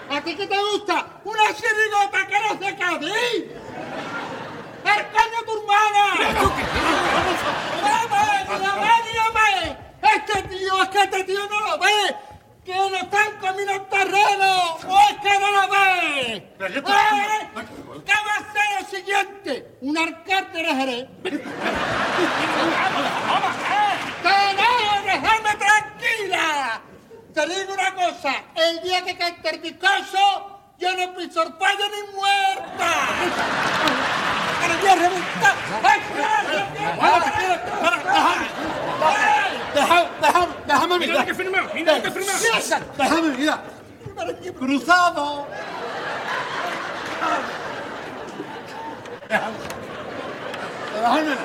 ¿A 0.10 0.22
ti 0.22 0.36
qué 0.36 0.48
te 0.48 0.58
gusta? 0.58 1.20
¡Una 1.24 1.54
chirigota 1.54 2.28
que 2.28 2.40
no 2.40 2.60
se 2.60 2.76
Cádiz! 2.76 3.12
¡El 4.86 5.02
caño 5.12 5.40
tu 5.46 5.60
hermana! 5.60 6.06
¡Vamos! 7.82 8.14
¡Dígame, 8.60 8.92
dígame! 9.10 9.78
¡Este 10.16 10.38
tío, 10.44 10.84
es 10.84 10.90
que 10.90 11.00
este 11.00 11.24
tío 11.24 11.50
no 11.50 11.60
lo 11.60 11.80
ve! 11.80 12.16
¡Que 12.64 12.76
no 12.76 12.96
están 12.96 13.38
comiendo 13.42 13.74
el 13.74 13.86
terreno! 13.88 14.76
¡O 14.88 15.00
es 15.10 15.18
que 15.22 15.40
no 15.40 15.52
lo 15.52 15.70
ve! 15.70 16.36
¡Eh! 16.36 16.56
¿Qué 16.60 18.14
va 18.14 18.34
a 18.34 18.40
hacer 18.40 18.68
lo 18.80 18.88
siguiente? 18.88 19.78
Un 19.82 19.98
alcalde 19.98 20.64
de 20.64 20.76
Jerez. 20.76 21.08
¡Que 21.24 21.32
no! 24.56 25.04
¡Dejadme 25.04 25.56
tranquila! 25.56 26.82
Te 27.36 27.46
digo 27.48 27.74
una 27.74 27.94
cosa, 27.94 28.34
el 28.56 28.82
día 28.82 29.04
que 29.04 29.18
cante 29.18 29.50
el 29.50 29.60
bizcocho, 29.60 30.62
yo 30.80 30.96
no 30.96 31.14
piso 31.16 31.44
el 31.44 31.52
payo 31.56 31.86
ni 31.90 32.16
muerta. 32.16 33.10
¡Pero 34.62 34.80
voy 34.80 34.88
a 34.88 34.96
reventar! 34.96 35.56
¡Ay, 35.84 36.00
Déjame, 39.76 40.08
déjame, 40.22 40.48
déjame 40.66 41.00
Mira 41.00 41.14
lo 41.20 41.26
que 41.26 41.34
firmó, 41.34 41.58
mira 41.74 41.98
lo 41.98 42.04
que 42.04 42.12
firmó. 42.12 42.32
Déjame, 42.98 43.30
mira. 43.38 43.64
Cruzado. 44.58 45.48
Déjame. 49.28 49.56
Déjame. 50.96 51.36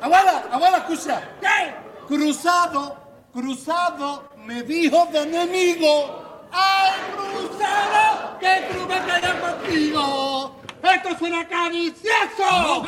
Abuela, 0.00 0.44
abuela, 0.50 0.78
escucha. 0.78 1.22
¿Qué? 1.40 1.88
Cruzado, 2.08 2.96
cruzado, 3.34 4.30
me 4.38 4.62
dijo 4.62 5.06
de 5.12 5.22
enemigo. 5.24 6.48
¡Ay, 6.50 6.92
cruzado! 7.14 8.38
¡Que 8.40 8.66
cruz 8.70 8.88
me 8.88 8.94
queda 8.94 9.40
contigo! 9.40 10.56
¡Esto 10.82 11.18
suena 11.18 11.46
cadicioso! 11.46 12.86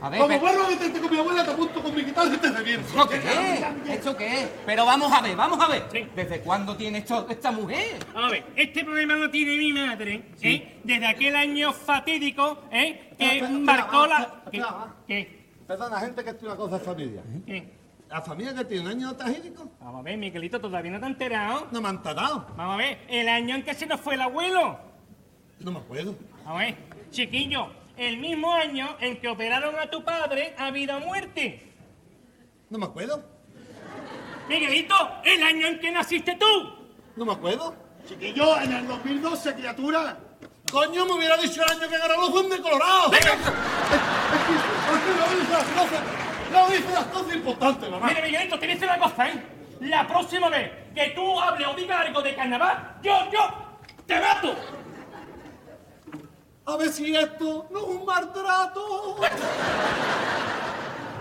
A 0.00 0.08
ver, 0.10 0.20
Como 0.20 0.38
vuelvo 0.38 0.62
a 0.64 0.68
meterte 0.68 1.00
con 1.00 1.10
mi 1.10 1.18
abuela, 1.18 1.44
te 1.44 1.50
apunto 1.50 1.82
con 1.82 1.94
mi 1.94 2.02
guitarra 2.02 2.32
y 2.32 2.38
te 2.38 2.50
reviento. 2.52 2.88
¿Esto 2.88 3.08
qué 3.08 3.16
es? 3.16 3.90
¿Esto 3.90 4.16
qué 4.16 4.42
es? 4.42 4.48
Pero 4.64 4.86
vamos 4.86 5.12
a 5.12 5.20
ver, 5.20 5.34
vamos 5.36 5.60
a 5.60 5.68
ver. 5.68 5.84
Sí. 5.90 6.06
¿Desde 6.14 6.40
cuándo 6.40 6.76
tiene 6.76 6.98
esto, 6.98 7.26
esta 7.28 7.50
mujer? 7.50 7.98
A 8.14 8.28
ver, 8.28 8.44
este 8.54 8.84
problema 8.84 9.14
lo 9.14 9.28
tiene 9.28 9.56
mi 9.56 9.72
madre, 9.72 10.24
¿eh? 10.40 10.80
Desde 10.84 11.06
aquel 11.06 11.34
año 11.34 11.72
fatídico, 11.72 12.62
¿eh? 12.70 13.10
Que 13.18 13.38
Espera, 13.38 13.48
marcó 13.50 14.04
espera, 14.04 14.20
la... 14.44 14.50
¿Qué? 14.50 14.62
¿Qué? 15.08 15.38
Perdona, 15.66 15.98
gente, 16.00 16.22
que 16.22 16.30
esto 16.30 16.46
es 16.46 16.52
una 16.52 16.56
cosa 16.56 16.78
de 16.78 16.84
familia. 16.84 17.22
¿Qué? 17.44 17.78
¿La 18.08 18.22
familia 18.22 18.54
que 18.54 18.64
tiene 18.64 18.84
un 18.84 18.90
año 18.90 19.16
trágico? 19.16 19.70
Vamos 19.80 20.00
a 20.00 20.02
ver, 20.04 20.16
Miguelito, 20.16 20.60
todavía 20.60 20.92
no 20.92 20.98
te 20.98 21.04
has 21.04 21.10
enterado. 21.10 21.66
No 21.72 21.80
me 21.82 21.88
han 21.88 22.02
tratado. 22.02 22.46
Vamos 22.56 22.74
a 22.74 22.76
ver, 22.78 22.98
el 23.08 23.28
año 23.28 23.56
en 23.56 23.62
que 23.64 23.74
se 23.74 23.84
nos 23.84 24.00
fue 24.00 24.14
el 24.14 24.22
abuelo. 24.22 24.78
No 25.60 25.72
me 25.72 25.78
acuerdo. 25.80 26.14
Vamos 26.44 26.62
a 26.62 26.64
ver, 26.64 26.76
chiquillo, 27.10 27.66
el 27.98 28.18
mismo 28.18 28.52
año 28.52 28.96
en 29.00 29.20
que 29.20 29.28
operaron 29.28 29.78
a 29.78 29.90
tu 29.90 30.04
padre 30.04 30.54
a 30.56 30.70
vida 30.70 30.96
o 30.96 31.00
muerte. 31.00 31.72
No 32.70 32.78
me 32.78 32.86
acuerdo. 32.86 33.24
Miguelito, 34.48 34.94
el 35.24 35.42
año 35.42 35.66
en 35.66 35.80
que 35.80 35.90
naciste 35.90 36.36
tú. 36.36 36.46
No 37.16 37.24
me 37.24 37.32
acuerdo. 37.32 37.74
Chiquillo, 38.08 38.58
en 38.60 38.72
el 38.72 38.86
2012, 38.86 39.54
criatura. 39.54 40.16
Coño, 40.70 41.06
me 41.06 41.12
hubiera 41.12 41.36
dicho 41.36 41.62
el 41.62 41.70
año 41.70 41.88
que 41.88 41.98
ganó 41.98 42.16
los 42.16 42.32
Duendes 42.32 42.60
Colorados. 42.60 43.12
Es 44.88 45.00
que 45.00 45.20
no 45.20 45.40
dice 45.40 45.52
las 45.52 45.64
cosas. 45.64 46.02
No 46.52 46.68
dice 46.68 46.92
las 46.92 47.04
cosas 47.06 47.34
importantes, 47.34 47.90
mamá. 47.90 48.06
Mira, 48.06 48.22
Miguelito, 48.22 48.58
te 48.58 48.66
dice 48.66 48.84
una 48.84 48.98
cosa, 48.98 49.28
¿eh? 49.28 49.42
La 49.80 50.06
próxima 50.06 50.48
vez 50.48 50.70
que 50.94 51.10
tú 51.10 51.38
hables 51.38 51.68
o 51.68 51.74
digas 51.74 52.06
algo 52.06 52.22
de 52.22 52.34
carnaval, 52.34 52.96
yo, 53.02 53.30
yo, 53.30 53.38
te 54.06 54.18
mato. 54.20 54.54
A 56.68 56.76
ver 56.76 56.90
si 56.92 57.16
esto 57.16 57.66
no 57.70 57.78
es 57.78 57.84
un 57.86 58.04
maltrato. 58.04 59.16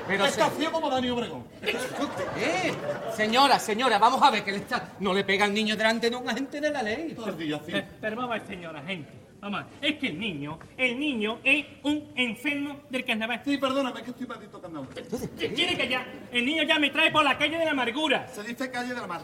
Pero 0.06 0.24
se- 0.26 0.30
Está 0.32 0.50
ciego 0.50 0.72
como 0.74 0.90
Dani 0.90 1.10
Obregón. 1.10 1.46
Eh, 1.62 2.74
señora, 3.16 3.58
señora, 3.58 3.98
vamos 3.98 4.22
a 4.22 4.30
ver 4.30 4.44
que 4.44 4.52
le 4.52 4.58
está. 4.58 4.90
No 5.00 5.14
le 5.14 5.24
pega 5.24 5.46
al 5.46 5.54
niño 5.54 5.78
delante 5.78 6.10
de 6.10 6.16
un 6.18 6.30
agente 6.30 6.60
de 6.60 6.70
la 6.70 6.84
ley. 6.84 7.14
Tardía, 7.16 7.58
sí. 7.66 7.72
Pero, 7.72 7.88
pero 8.02 8.16
vamos 8.18 8.32
a 8.32 8.34
ver, 8.40 8.48
señora 8.48 8.82
gente. 8.84 9.10
Vamos 9.40 9.62
a 9.62 9.64
ver, 9.80 9.94
es 9.94 10.00
que 10.00 10.08
el 10.08 10.20
niño, 10.20 10.60
el 10.78 11.00
niño 11.00 11.40
es 11.46 11.66
un 11.84 12.12
enfermo 12.16 12.82
del 12.90 13.06
carnaval. 13.06 13.42
Sí, 13.46 13.58
perdóname, 13.58 14.04
que 14.04 14.10
estoy 14.10 14.28
maldito 14.28 14.60
carnaval. 14.60 14.90
Tiene 15.38 15.78
que 15.78 15.88
ya, 15.88 16.06
el 16.32 16.46
niño 16.46 16.64
ya 16.64 16.78
me 16.80 16.90
trae 16.90 17.10
por 17.12 17.24
la 17.24 17.38
calle 17.38 17.58
de 17.58 17.64
la 17.66 17.72
amargura. 17.72 18.28
Se 18.34 18.44
dice 18.44 18.70
calle 18.70 18.94
de 18.94 18.96
la 19.00 19.24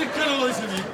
es 0.00 0.08
que 0.08 0.18
no 0.20 0.36
lo 0.38 0.46
dice 0.48 0.66
bien. 0.66 0.84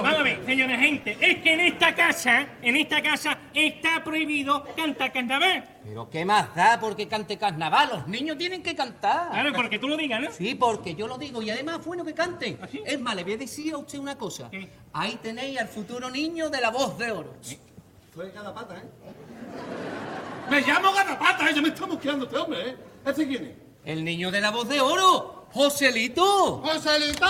Ver, 0.00 0.46
señora 0.46 0.78
gente, 0.78 1.16
es 1.20 1.42
que 1.42 1.52
en 1.52 1.60
esta 1.60 1.94
casa, 1.94 2.46
en 2.62 2.76
esta 2.76 3.02
casa 3.02 3.38
está 3.52 4.02
prohibido 4.02 4.64
cantar 4.76 5.12
carnaval. 5.12 5.64
Pero 5.84 6.08
qué 6.08 6.24
más 6.24 6.54
da 6.54 6.78
porque 6.80 7.08
cante 7.08 7.36
carnaval. 7.36 7.90
Los 7.92 8.08
niños 8.08 8.38
tienen 8.38 8.62
que 8.62 8.74
cantar. 8.74 9.30
Claro, 9.30 9.52
porque 9.52 9.78
tú 9.78 9.88
lo 9.88 9.96
digas, 9.96 10.20
¿no? 10.20 10.30
Sí, 10.30 10.54
porque 10.54 10.94
yo 10.94 11.06
lo 11.06 11.18
digo 11.18 11.42
y 11.42 11.50
además 11.50 11.80
es 11.80 11.86
bueno 11.86 12.04
que 12.04 12.14
canten. 12.14 12.58
¿Ah, 12.62 12.68
sí? 12.70 12.82
Es 12.84 13.00
más, 13.00 13.14
le 13.14 13.24
voy 13.24 13.34
a 13.34 13.36
decir 13.36 13.74
a 13.74 13.78
usted 13.78 13.98
una 13.98 14.16
cosa. 14.16 14.48
¿Qué? 14.50 14.68
Ahí 14.92 15.18
tenéis 15.22 15.58
al 15.60 15.68
futuro 15.68 16.10
niño 16.10 16.48
de 16.48 16.60
la 16.60 16.70
voz 16.70 16.96
de 16.98 17.10
oro. 17.10 17.34
Soy 18.14 18.30
Garapata, 18.30 18.76
¿eh? 18.76 18.88
Me 20.50 20.60
llamo 20.60 20.92
Garapata, 20.92 21.50
¿eh? 21.50 21.52
Yo 21.54 21.62
me 21.62 21.68
está 21.68 21.86
mosqueando 21.86 22.24
este 22.24 22.36
hombre, 22.38 22.70
¿eh? 22.70 22.76
¿Este 23.04 23.26
quién 23.26 23.44
es? 23.44 23.52
El 23.84 24.04
niño 24.04 24.30
de 24.30 24.40
la 24.40 24.50
voz 24.50 24.68
de 24.68 24.80
oro, 24.80 25.48
Joselito. 25.52 26.62
¡Joselito! 26.64 27.26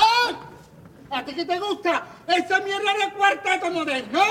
¿A 1.12 1.22
ti 1.22 1.34
qué 1.34 1.44
te 1.44 1.58
gusta? 1.58 2.02
¡Esa 2.26 2.60
mierda 2.60 2.94
de 2.94 3.12
cuarteto 3.12 3.70
moderno! 3.70 4.22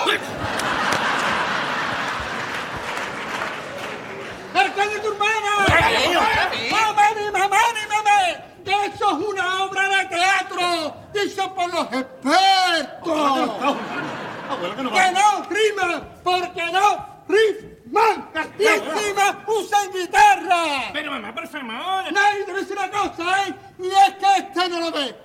¡El 4.55 4.73
caño 4.73 4.89
de 4.89 4.99
tu 4.99 5.11
hermana! 5.11 5.65
Oye, 5.67 6.17
otra 6.17 6.49
vez. 6.49 6.71
¡Mamá, 6.71 7.03
ni 7.15 7.31
mamá, 7.31 7.57
ni 7.75 7.85
mamá! 7.87 8.17
¡Que 8.65 8.71
eso 8.87 9.11
es 9.11 9.27
una 9.27 9.63
obra 9.63 9.87
de 9.89 10.05
teatro! 10.05 10.95
¡Dicho 11.13 11.53
por 11.53 11.71
los 11.71 11.85
expertos! 11.93 13.51
¡Que 14.91 15.11
no 15.11 15.43
rima! 15.49 16.01
¡Porque 16.23 16.63
no 16.71 17.05
rima! 17.27 18.31
¡Y 18.57 18.65
encima 18.65 19.43
usan 19.45 19.91
guitarra! 19.93 20.89
Pero 20.93 21.11
mamá, 21.11 21.31
por 21.33 21.47
favor. 21.47 22.11
Nadie 22.11 22.43
te 22.45 22.53
dice 22.55 22.73
una 22.73 22.89
cosa, 22.89 23.47
¿eh? 23.47 23.55
Y 23.77 23.87
es 23.87 24.15
que 24.19 24.37
este 24.37 24.69
no 24.69 24.79
lo 24.79 24.91
ve. 24.91 25.15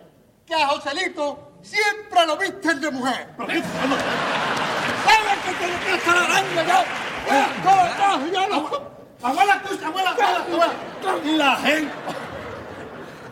Que 0.46 0.54
a 0.54 0.68
Joselito 0.68 1.58
siempre 1.62 2.24
lo 2.24 2.36
visten 2.36 2.80
de 2.80 2.90
mujer. 2.92 3.34
¿Sabes 3.36 3.64
que 5.44 5.52
te 5.52 5.66
lo 5.66 5.78
que 5.80 5.94
estar 5.94 6.16
hablando 6.16 6.62
yo? 6.62 6.84
¡Yo, 7.64 7.76
yo, 7.98 8.32
yo 8.32 8.48
lo... 8.48 8.96
Abuela, 9.22 9.54
escucha, 9.64 9.86
abuela, 9.88 10.10
abuela, 10.10 10.44
abuela. 11.02 11.36
La 11.36 11.56
gente... 11.56 11.92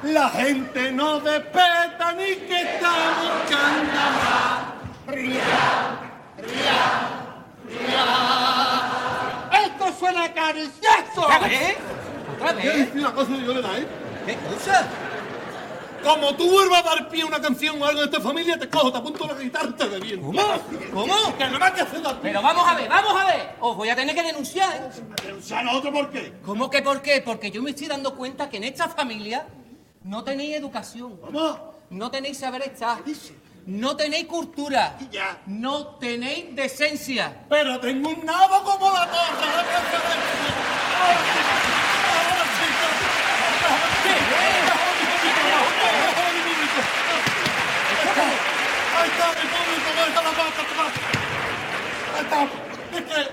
La 0.03 0.29
gente 0.31 0.93
no 0.93 1.21
despeta 1.21 2.13
ni 2.17 2.35
que 2.35 2.63
estamos 2.63 3.33
carnaval. 3.49 4.75
Ría, 5.07 6.01
ría, 6.39 6.81
ría. 7.69 9.67
Esto 9.67 9.93
suena 9.99 10.25
acariciado. 10.25 11.23
¿Otra 11.23 11.39
vez? 11.39 11.77
¿Otra 12.35 12.53
¿Quieres 12.55 12.77
vez? 12.77 12.87
decir 12.87 13.01
una 13.01 13.13
cosa 13.15 13.31
y 13.31 13.45
yo 13.47 13.55
le 13.55 13.63
da, 13.63 13.79
eh? 13.79 13.87
¿Qué 14.27 14.37
cosa? 14.37 14.87
Como 16.03 16.35
tú 16.35 16.51
vuelvas 16.51 16.81
a 16.85 16.97
dar 16.97 17.09
pie 17.09 17.23
a 17.23 17.27
una 17.27 17.41
canción 17.41 17.81
o 17.81 17.87
algo 17.87 18.01
de 18.01 18.07
esta 18.07 18.21
familia, 18.21 18.59
te 18.59 18.69
cojo, 18.69 18.93
te 18.93 18.99
apunto 18.99 19.27
la 19.27 19.33
guitarra 19.33 19.69
y 19.71 19.73
te 19.73 19.87
reviento. 19.87 20.27
¿Cómo? 20.27 20.61
¿Cómo? 20.93 21.39
Que 21.39 21.49
no 21.49 21.59
me 21.59 21.65
has 21.65 21.73
que 21.73 21.81
hacer 21.81 22.03
dar 22.03 22.13
pie. 22.17 22.31
Pero 22.31 22.43
vamos 22.43 22.69
a 22.69 22.75
ver, 22.75 22.89
vamos 22.91 23.23
a 23.23 23.25
ver. 23.25 23.57
Os 23.75 23.79
voy 23.79 23.89
a 23.89 23.97
tener 23.97 24.15
que 24.15 24.23
denunciar. 24.23 24.73
¿eh? 24.73 25.03
¿Denunciar 25.25 25.59
a 25.59 25.63
nosotros 25.65 25.93
por 25.93 26.11
qué? 26.13 26.33
¿Cómo 26.45 26.71
que 26.71 26.81
por 26.81 27.03
qué? 27.03 27.21
Porque 27.23 27.51
yo 27.51 27.61
me 27.61 27.71
estoy 27.71 27.89
dando 27.89 28.15
cuenta 28.15 28.49
que 28.49 28.59
en 28.59 28.63
esta 28.63 28.89
familia 28.89 29.49
no 30.05 30.23
tenéis 30.23 30.55
educación, 30.55 31.17
¿Cómo? 31.17 31.75
no 31.91 32.09
tenéis 32.09 32.39
saber 32.39 32.63
estar, 32.63 32.99
no 33.67 33.97
tenéis 33.97 34.27
cultura, 34.27 34.97
Y 35.01 35.09
ya. 35.09 35.43
no 35.47 35.97
tenéis 35.97 36.55
decencia. 36.55 37.47
Pero 37.49 37.81
tengo 37.81 38.11
un 38.11 38.25
nabo 38.25 38.63
como 38.63 38.93
la 38.93 39.07
sí. 39.07 39.11
Ahí 48.97 49.11
está 49.11 49.29
mi 49.31 49.49
público, 49.51 49.89
ahí 49.99 50.09
está 50.11 50.23
la 50.23 50.31
pata, 50.31 50.63
Ahí 52.15 52.23
está. 52.23 52.64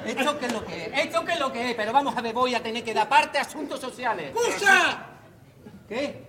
¿Esto 0.05 0.39
qué 0.39 0.45
es 0.45 0.53
lo 0.53 0.65
que 0.65 0.85
es? 0.85 1.05
¿Esto 1.05 1.25
qué 1.25 1.33
es 1.33 1.39
lo 1.39 1.51
que 1.51 1.69
es? 1.71 1.75
Pero 1.75 1.91
vamos 1.93 2.15
a 2.17 2.21
ver, 2.21 2.33
voy 2.33 2.55
a 2.55 2.61
tener 2.63 2.83
que 2.83 2.93
dar 2.93 3.07
parte 3.09 3.37
a 3.37 3.41
asuntos 3.41 3.79
sociales. 3.79 4.33
¡Escucha! 4.35 5.05
¿Qué? 5.87 6.23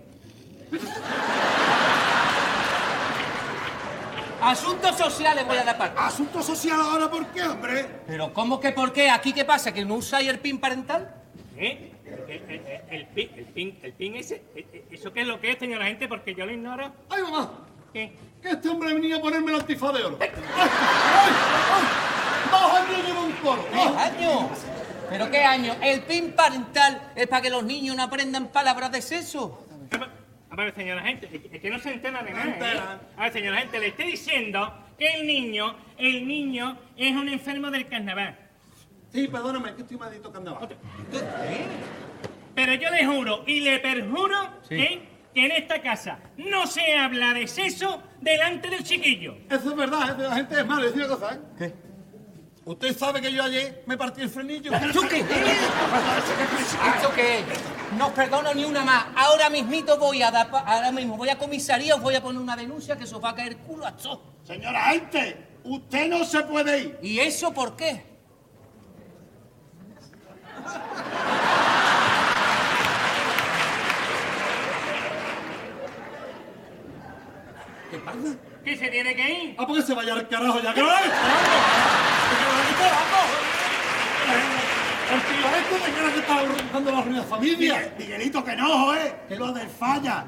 Asuntos 4.41 4.97
sociales 4.99 5.47
voy 5.47 5.57
a 5.57 5.65
dar 5.65 5.79
parte. 5.79 5.97
¿Asunto 6.01 6.43
social 6.43 6.81
ahora 6.81 7.09
por 7.09 7.27
qué, 7.29 7.43
hombre? 7.43 7.87
Pero 8.07 8.33
¿cómo 8.33 8.59
que 8.59 8.73
por 8.73 8.93
qué? 8.93 9.09
¿Aquí 9.09 9.33
qué 9.33 9.45
pasa? 9.45 9.73
¿Que 9.73 9.85
no 9.85 9.95
usáis 9.95 10.29
el 10.29 10.41
pin 10.41 10.59
parental? 10.59 11.15
¿Eh? 11.57 11.93
El, 12.29 12.33
el- 12.33 12.67
el- 12.67 12.83
el 12.91 13.07
pin, 13.07 13.31
el 13.37 13.45
pin, 13.47 13.79
el 13.83 13.93
pin 13.93 14.17
ese, 14.17 14.35
eh, 14.57 14.67
eh, 14.73 14.85
¿eso 14.91 15.13
qué 15.13 15.21
es 15.23 15.27
lo 15.27 15.41
que 15.41 15.53
es, 15.53 15.59
señora 15.59 15.87
gente? 15.87 16.09
Porque 16.09 16.35
yo 16.35 16.45
lo 16.45 16.53
ignoro. 16.53 16.93
¡Ay, 17.09 17.23
mamá! 17.23 17.53
¿Qué? 17.93 18.13
Que 18.43 18.51
este 18.51 18.69
hombre 18.69 18.93
venía 18.95 19.17
a 19.17 19.21
ponerme 19.21 19.53
el 19.53 19.61
antifaz 19.61 19.93
de 19.95 20.05
oro. 20.05 20.19
¡Ay, 20.21 20.29
ay, 20.35 20.71
ay! 21.73 21.83
¡Dos 22.51 22.73
años 22.73 23.07
llevo 23.07 23.23
un 23.25 23.33
coro! 23.33 23.65
¿Qué 23.71 23.79
año? 23.81 24.51
¿Pero 25.11 25.31
qué 25.31 25.45
año? 25.45 25.75
El 25.83 26.01
pin 26.03 26.33
parental 26.33 27.13
es 27.15 27.27
para 27.29 27.43
que 27.43 27.51
los 27.51 27.63
niños 27.65 27.95
no 27.97 28.03
aprendan 28.03 28.49
palabras 28.49 28.91
de 28.93 29.03
sexo. 29.03 29.67
A 30.51 30.57
ver, 30.57 30.75
señora 30.75 31.03
gente, 31.03 31.29
es 31.33 31.61
que- 31.61 31.67
es 31.67 31.73
no 31.73 31.79
se 31.79 31.93
entera 31.95 32.23
de 32.23 32.31
No 32.31 32.37
nada. 32.45 32.95
¿eh? 33.01 33.07
A 33.17 33.23
ver, 33.25 33.33
señora 33.33 33.59
gente, 33.59 33.79
le 33.79 33.89
estoy 33.89 34.07
diciendo 34.07 34.75
que 34.99 35.07
el 35.15 35.27
niño, 35.27 35.75
el 35.99 36.27
niño 36.27 36.77
es 36.97 37.13
un 37.15 37.29
enfermo 37.29 37.71
del 37.71 37.89
carnaval. 37.89 38.39
Sí, 39.13 39.29
perdóname, 39.29 39.75
que 39.75 39.83
estoy 39.83 39.97
maldito 39.99 40.33
carnaval. 40.33 40.69
Pero 42.55 42.75
yo 42.75 42.91
le 42.91 43.07
juro 43.07 43.45
y 43.47 43.61
le 43.61 43.79
perjuro 43.79 44.37
¿eh? 44.71 45.01
Que 45.35 45.47
en 45.47 45.53
esta 45.53 45.81
casa 45.81 46.19
no 46.37 46.67
se 46.67 46.97
habla 46.97 47.33
de 47.35 47.47
sexo 47.47 48.03
delante 48.21 48.69
del 48.69 48.85
chiquillo. 48.85 49.37
Eso 49.49 49.71
es 49.71 49.77
verdad, 49.77 50.21
¿eh? 50.21 50.23
la 50.23 50.35
gente 50.37 50.61
es 50.61 50.67
mala. 50.67 50.87
Decir 50.87 51.05
una 51.05 51.09
cosa, 51.09 51.35
¿eh? 51.35 51.41
¿Qué? 51.59 51.93
Usted 52.65 52.97
sabe 52.97 53.21
que 53.21 53.33
yo 53.33 53.43
ayer 53.43 53.83
me 53.87 53.97
partí 53.97 54.21
el 54.23 54.31
frenillo. 54.31 54.73
¿Esto 54.73 55.01
qué 55.09 55.19
es? 55.19 55.27
¿Esto 56.95 57.13
qué? 57.15 57.45
No 57.99 58.07
os 58.07 58.13
perdono 58.13 58.55
ni 58.55 58.65
una 58.65 58.85
más. 58.85 59.07
Ahora 59.17 59.51
mismito 59.51 59.99
voy 59.99 60.23
a 60.23 60.31
dar, 60.31 60.49
ahora 60.53 60.93
mismo 60.93 61.17
voy 61.17 61.29
a 61.29 61.39
comisaría, 61.39 61.97
os 61.97 62.01
voy 62.01 62.15
a 62.15 62.23
poner 62.23 62.41
una 62.41 62.55
denuncia 62.55 62.97
que 62.97 63.05
se 63.05 63.17
os 63.17 63.25
va 63.25 63.31
a 63.31 63.35
caer 63.35 63.57
culo 63.59 63.85
a 63.85 63.97
todos. 63.97 64.21
Señora 64.45 64.85
gente, 64.93 65.59
usted 65.65 66.09
no 66.09 66.25
se 66.25 66.43
puede 66.45 66.79
ir. 66.83 66.99
¿Y 67.03 67.19
eso 67.19 67.53
por 67.53 67.75
qué? 67.75 68.05
¿Qué 77.93 77.99
pasa? 77.99 78.19
¿Qué 78.65 78.77
se 78.77 78.89
tiene 78.89 79.15
que 79.15 79.31
ir? 79.45 79.55
Ah, 79.59 79.67
porque 79.67 79.83
se 79.83 79.93
vaya 79.95 80.15
al 80.15 80.27
carajo 80.29 80.59
ya. 80.61 80.73
¡Que 80.73 80.81
lo 80.81 80.91
haga 80.91 81.01
esperando! 81.05 81.53
¡Que 82.31 82.45
lo 82.45 82.51
haga 82.51 82.63
esperando! 82.71 83.19
El 85.13 85.21
tío 85.21 85.77
este 85.77 85.93
cara 85.93 86.13
que 86.15 86.19
está 86.21 86.43
organizando 86.43 86.91
la 86.91 87.03
de 87.03 87.23
familia. 87.23 87.59
Miguel- 87.59 87.93
Miguelito, 87.99 88.45
que 88.45 88.57
no, 88.57 88.95
¿eh? 88.95 89.15
Que 89.29 89.37
lo 89.37 89.53
del 89.53 89.69
falla. 89.69 90.25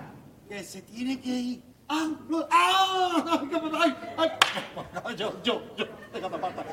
Que 0.47 0.63
se 0.63 0.83
tiene 0.83 1.19
que 1.21 1.29
ir. 1.31 1.63
¡Ah! 1.89 2.07
lo- 2.29 2.47
¡Ah! 2.51 3.41
¡Ay! 3.83 3.95
¡Ay! 4.19 4.31
Yo, 5.17 5.33
yo, 5.43 5.63
yo. 5.77 5.85
Déjame 6.13 6.37
apartar. 6.37 6.67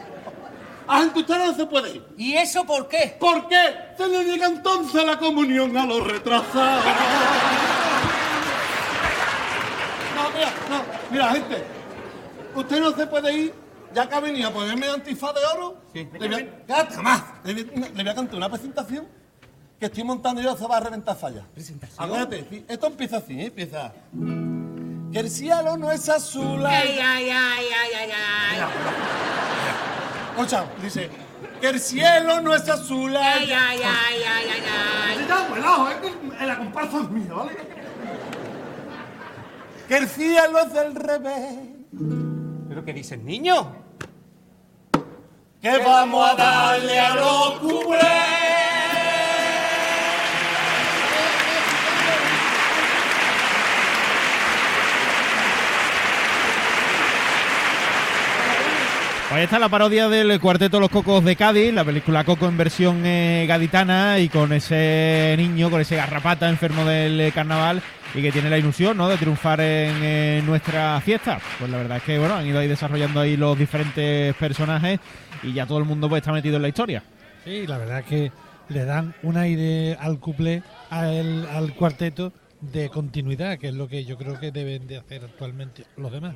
Ah, 0.87 1.01
entonces 1.03 1.21
usted 1.29 1.45
no 1.45 1.53
se 1.55 1.65
puede 1.67 1.89
ir. 1.95 2.05
¿Y 2.17 2.33
eso 2.33 2.65
por 2.65 2.87
qué? 2.89 3.15
¿Por 3.19 3.47
qué? 3.47 3.75
Se 3.97 4.07
le 4.07 4.25
niega 4.25 4.47
entonces 4.47 5.05
la 5.05 5.17
comunión 5.17 5.77
a 5.77 5.85
los 5.85 6.05
retrasados. 6.05 6.83
No, 10.41 10.47
mira, 10.47 10.53
no, 10.69 10.83
mira, 11.11 11.31
gente. 11.31 11.63
Usted 12.55 12.79
no 12.81 12.91
se 12.95 13.07
puede 13.07 13.33
ir, 13.33 13.53
ya 13.93 14.07
que 14.09 14.15
ha 14.15 14.19
venido 14.19 14.49
a 14.49 14.51
ponerme 14.51 14.87
antifaz 14.87 15.33
de 15.33 15.39
oro. 15.57 15.77
Le 15.93 16.03
voy 16.27 16.35
a, 16.35 16.65
Cállate, 16.67 16.97
más. 16.97 17.23
Le, 17.43 17.53
voy- 17.53 17.71
le 17.95 18.03
voy 18.03 18.09
a 18.11 18.15
cantar 18.15 18.35
una 18.35 18.49
presentación 18.49 19.07
que 19.79 19.85
estoy 19.87 20.03
montando 20.03 20.41
yo, 20.41 20.55
se 20.57 20.67
va 20.67 20.77
a 20.77 20.79
reventar 20.79 21.15
falla. 21.15 21.45
¿Presentación? 21.53 22.05
Acuérdate, 22.05 22.45
sí, 22.49 22.65
esto 22.67 22.87
empieza 22.87 23.17
así, 23.17 23.39
¿eh? 23.41 23.45
empieza. 23.47 23.93
Que 25.11 25.19
el 25.19 25.29
cielo 25.29 25.75
no 25.77 25.91
es 25.91 26.07
azul. 26.07 26.65
ay, 26.65 26.99
ay, 27.01 27.29
ay, 27.29 27.65
ay, 27.95 28.11
ay. 28.11 28.59
Escucha, 30.31 30.65
dice. 30.81 31.09
Que 31.59 31.69
el 31.69 31.79
cielo 31.79 32.41
no 32.41 32.53
es 32.55 32.67
azul. 32.69 33.15
ay, 33.15 33.51
ay, 33.51 33.79
ay, 33.83 34.21
ay, 34.27 34.63
ay. 35.17 35.25
ya, 35.27 35.47
cuidado, 35.47 35.89
es 35.89 35.95
que 35.97 36.45
la 36.45 36.57
comparsa 36.57 36.97
es 37.01 37.09
mía, 37.09 37.33
¿vale? 37.33 37.57
Que 39.87 39.97
el 39.97 40.07
cielo 40.07 40.59
es 40.59 40.73
del 40.73 40.95
revés. 40.95 41.55
¿Pero 42.69 42.85
qué 42.85 42.93
dices, 42.93 43.19
niño? 43.19 43.75
Que 45.61 45.77
vamos 45.77 46.31
a 46.31 46.35
darle 46.35 46.99
a 46.99 47.15
los 47.15 47.59
cubrés. 47.59 48.31
Pues 59.20 59.20
ahí 59.31 59.43
está 59.43 59.59
la 59.59 59.69
parodia 59.69 60.09
del 60.09 60.39
Cuarteto 60.39 60.79
Los 60.79 60.89
Cocos 60.89 61.23
de 61.23 61.35
Cádiz, 61.35 61.73
la 61.73 61.85
película 61.85 62.23
Coco 62.23 62.47
en 62.47 62.57
versión 62.57 63.05
eh, 63.05 63.45
gaditana 63.47 64.19
y 64.19 64.27
con 64.27 64.51
ese 64.51 65.35
niño, 65.37 65.69
con 65.69 65.79
ese 65.79 65.95
garrapata 65.95 66.49
enfermo 66.49 66.83
del 66.83 67.19
eh, 67.19 67.31
carnaval 67.31 67.81
y 68.13 68.21
que 68.21 68.31
tiene 68.31 68.49
la 68.49 68.57
ilusión 68.57 68.97
¿no? 68.97 69.07
de 69.07 69.17
triunfar 69.17 69.61
en 69.61 70.03
eh, 70.03 70.43
nuestra 70.45 70.99
fiesta. 70.99 71.39
Pues 71.59 71.71
la 71.71 71.77
verdad 71.77 71.97
es 71.97 72.03
que 72.03 72.19
bueno, 72.19 72.35
han 72.35 72.45
ido 72.45 72.59
ahí 72.59 72.67
desarrollando 72.67 73.21
ahí 73.21 73.37
los 73.37 73.57
diferentes 73.57 74.35
personajes 74.35 74.99
y 75.43 75.53
ya 75.53 75.65
todo 75.65 75.77
el 75.77 75.85
mundo 75.85 76.09
pues, 76.09 76.21
está 76.21 76.33
metido 76.33 76.57
en 76.57 76.63
la 76.63 76.67
historia. 76.67 77.03
Sí, 77.45 77.65
la 77.65 77.77
verdad 77.77 77.99
es 77.99 78.05
que 78.05 78.31
le 78.67 78.85
dan 78.85 79.15
un 79.23 79.37
aire 79.37 79.95
al 79.99 80.19
al, 80.89 81.47
al 81.47 81.73
cuarteto 81.75 82.33
de 82.59 82.89
continuidad, 82.89 83.57
que 83.57 83.69
es 83.69 83.73
lo 83.73 83.87
que 83.87 84.03
yo 84.03 84.17
creo 84.17 84.39
que 84.39 84.51
deben 84.51 84.87
de 84.87 84.97
hacer 84.97 85.23
actualmente 85.23 85.85
los 85.95 86.11
demás. 86.11 86.35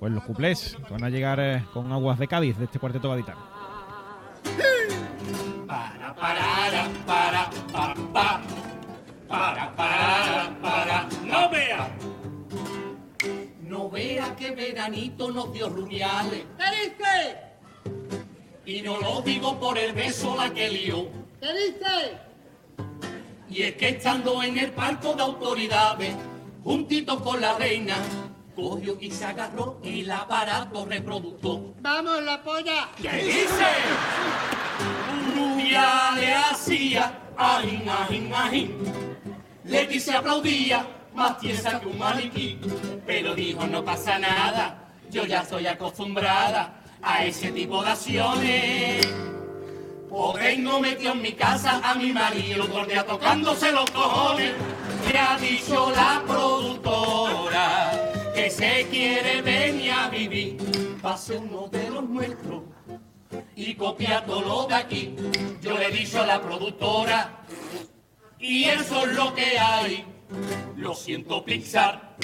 Pues 0.00 0.12
los 0.14 0.24
cuplés 0.24 0.78
que 0.86 0.94
van 0.94 1.04
a 1.04 1.10
llegar 1.10 1.38
eh, 1.40 1.62
con 1.74 1.92
aguas 1.92 2.18
de 2.18 2.26
Cádiz 2.26 2.56
de 2.56 2.64
este 2.64 2.78
cuarteto 2.78 3.10
gaditano. 3.10 3.46
Para, 5.66 6.14
para, 6.14 6.88
para, 7.06 7.50
pa, 7.70 7.94
pa. 8.10 8.40
Para, 9.28 9.76
para, 9.76 10.58
para. 10.62 11.08
¡No 11.22 11.50
vea! 11.50 11.90
No 13.60 13.90
vea 13.90 14.34
que 14.36 14.52
veranito 14.52 15.30
nos 15.30 15.52
dio 15.52 15.68
rumiales. 15.68 16.44
¿Qué 16.56 16.88
dice? 16.88 17.36
Y 18.64 18.80
no 18.80 18.98
lo 18.98 19.20
digo 19.20 19.60
por 19.60 19.76
el 19.76 19.92
beso 19.92 20.34
la 20.34 20.50
que 20.50 20.70
lió. 20.70 21.08
¿Qué 21.40 21.52
dice? 21.52 22.18
Y 23.50 23.62
es 23.64 23.74
que 23.74 23.90
estando 23.90 24.42
en 24.42 24.56
el 24.56 24.70
parco 24.70 25.12
de 25.12 25.22
autoridades, 25.22 26.14
juntito 26.64 27.22
con 27.22 27.40
la 27.40 27.58
reina, 27.58 27.96
cogió 28.54 28.96
y 29.00 29.10
se 29.10 29.24
agarró 29.24 29.78
el 29.82 30.10
aparato 30.10 30.84
reproductor. 30.84 31.60
Vamos, 31.80 32.22
la 32.22 32.42
polla. 32.42 32.88
¿Qué 33.00 33.24
dice? 33.24 33.66
Rubia 35.34 36.12
le 36.16 36.34
hacía 36.34 37.18
ajín, 37.36 37.88
ajín, 37.88 38.34
ajín. 38.34 38.76
Leticia 39.64 40.18
aplaudía, 40.18 40.86
más 41.14 41.38
tiesa 41.38 41.80
que 41.80 41.86
un 41.86 41.98
maniquí. 41.98 42.58
Pero 43.06 43.34
dijo, 43.34 43.66
no 43.66 43.84
pasa 43.84 44.18
nada, 44.18 44.88
yo 45.10 45.24
ya 45.24 45.40
estoy 45.40 45.66
acostumbrada 45.66 46.80
a 47.02 47.24
ese 47.24 47.52
tipo 47.52 47.82
de 47.82 47.90
acciones. 47.90 49.08
O 50.10 50.32
tengo 50.32 50.80
metido 50.80 51.12
en 51.12 51.22
mi 51.22 51.32
casa 51.32 51.80
a 51.84 51.94
mi 51.94 52.12
marido 52.12 52.66
día 52.86 53.06
tocándose 53.06 53.70
los 53.70 53.88
cojones. 53.90 54.52
Le 55.10 55.18
ha 55.18 55.38
dicho 55.38 55.92
la 55.94 56.22
productora 56.26 58.09
que 58.40 58.50
se 58.50 58.86
quiere 58.90 59.42
venir 59.42 59.92
a 59.92 60.08
vivir. 60.08 60.56
Pase 61.02 61.36
uno 61.36 61.68
de 61.68 61.90
los 61.90 62.08
nuestros 62.08 62.62
y 63.54 63.74
copia 63.74 64.24
todo 64.24 64.40
lo 64.40 64.66
de 64.66 64.74
aquí. 64.74 65.16
Yo 65.60 65.76
le 65.76 65.88
he 65.88 65.90
dicho 65.90 66.22
a 66.22 66.26
la 66.26 66.40
productora 66.40 67.42
y 68.38 68.64
eso 68.64 69.04
es 69.06 69.12
lo 69.14 69.34
que 69.34 69.58
hay. 69.58 70.06
Lo 70.76 70.94
siento 70.94 71.44
Pixar, 71.44 72.16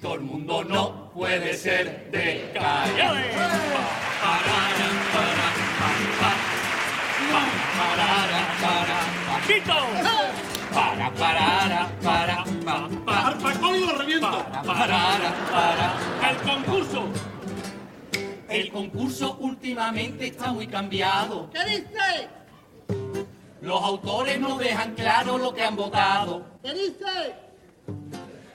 todo 0.00 0.14
el 0.14 0.20
mundo 0.20 0.62
no 0.62 1.10
puede 1.12 1.54
ser 1.54 2.10
de 2.12 2.50
calle. 2.54 3.32
¡Quito! 9.46 9.74
Para, 10.72 11.10
para, 11.12 11.88
para, 12.00 12.00
para, 12.02 12.44
para, 12.44 12.53
¡Al 12.66 13.40
facón 13.40 13.76
y 13.76 13.80
lo 13.80 13.98
reviento! 13.98 14.30
para, 14.30 14.64
para, 14.64 15.34
para. 15.50 16.30
¡El 16.30 16.36
concurso! 16.38 17.08
El 18.48 18.70
concurso 18.70 19.36
últimamente 19.40 20.28
está 20.28 20.52
muy 20.52 20.66
cambiado. 20.66 21.50
¿Qué 21.50 21.64
dice? 21.64 22.28
Los 23.60 23.82
autores 23.82 24.38
no 24.38 24.58
dejan 24.58 24.94
claro 24.94 25.38
lo 25.38 25.52
que 25.52 25.62
han 25.62 25.76
votado. 25.76 26.44
¿Qué 26.62 26.72
dice? 26.72 27.34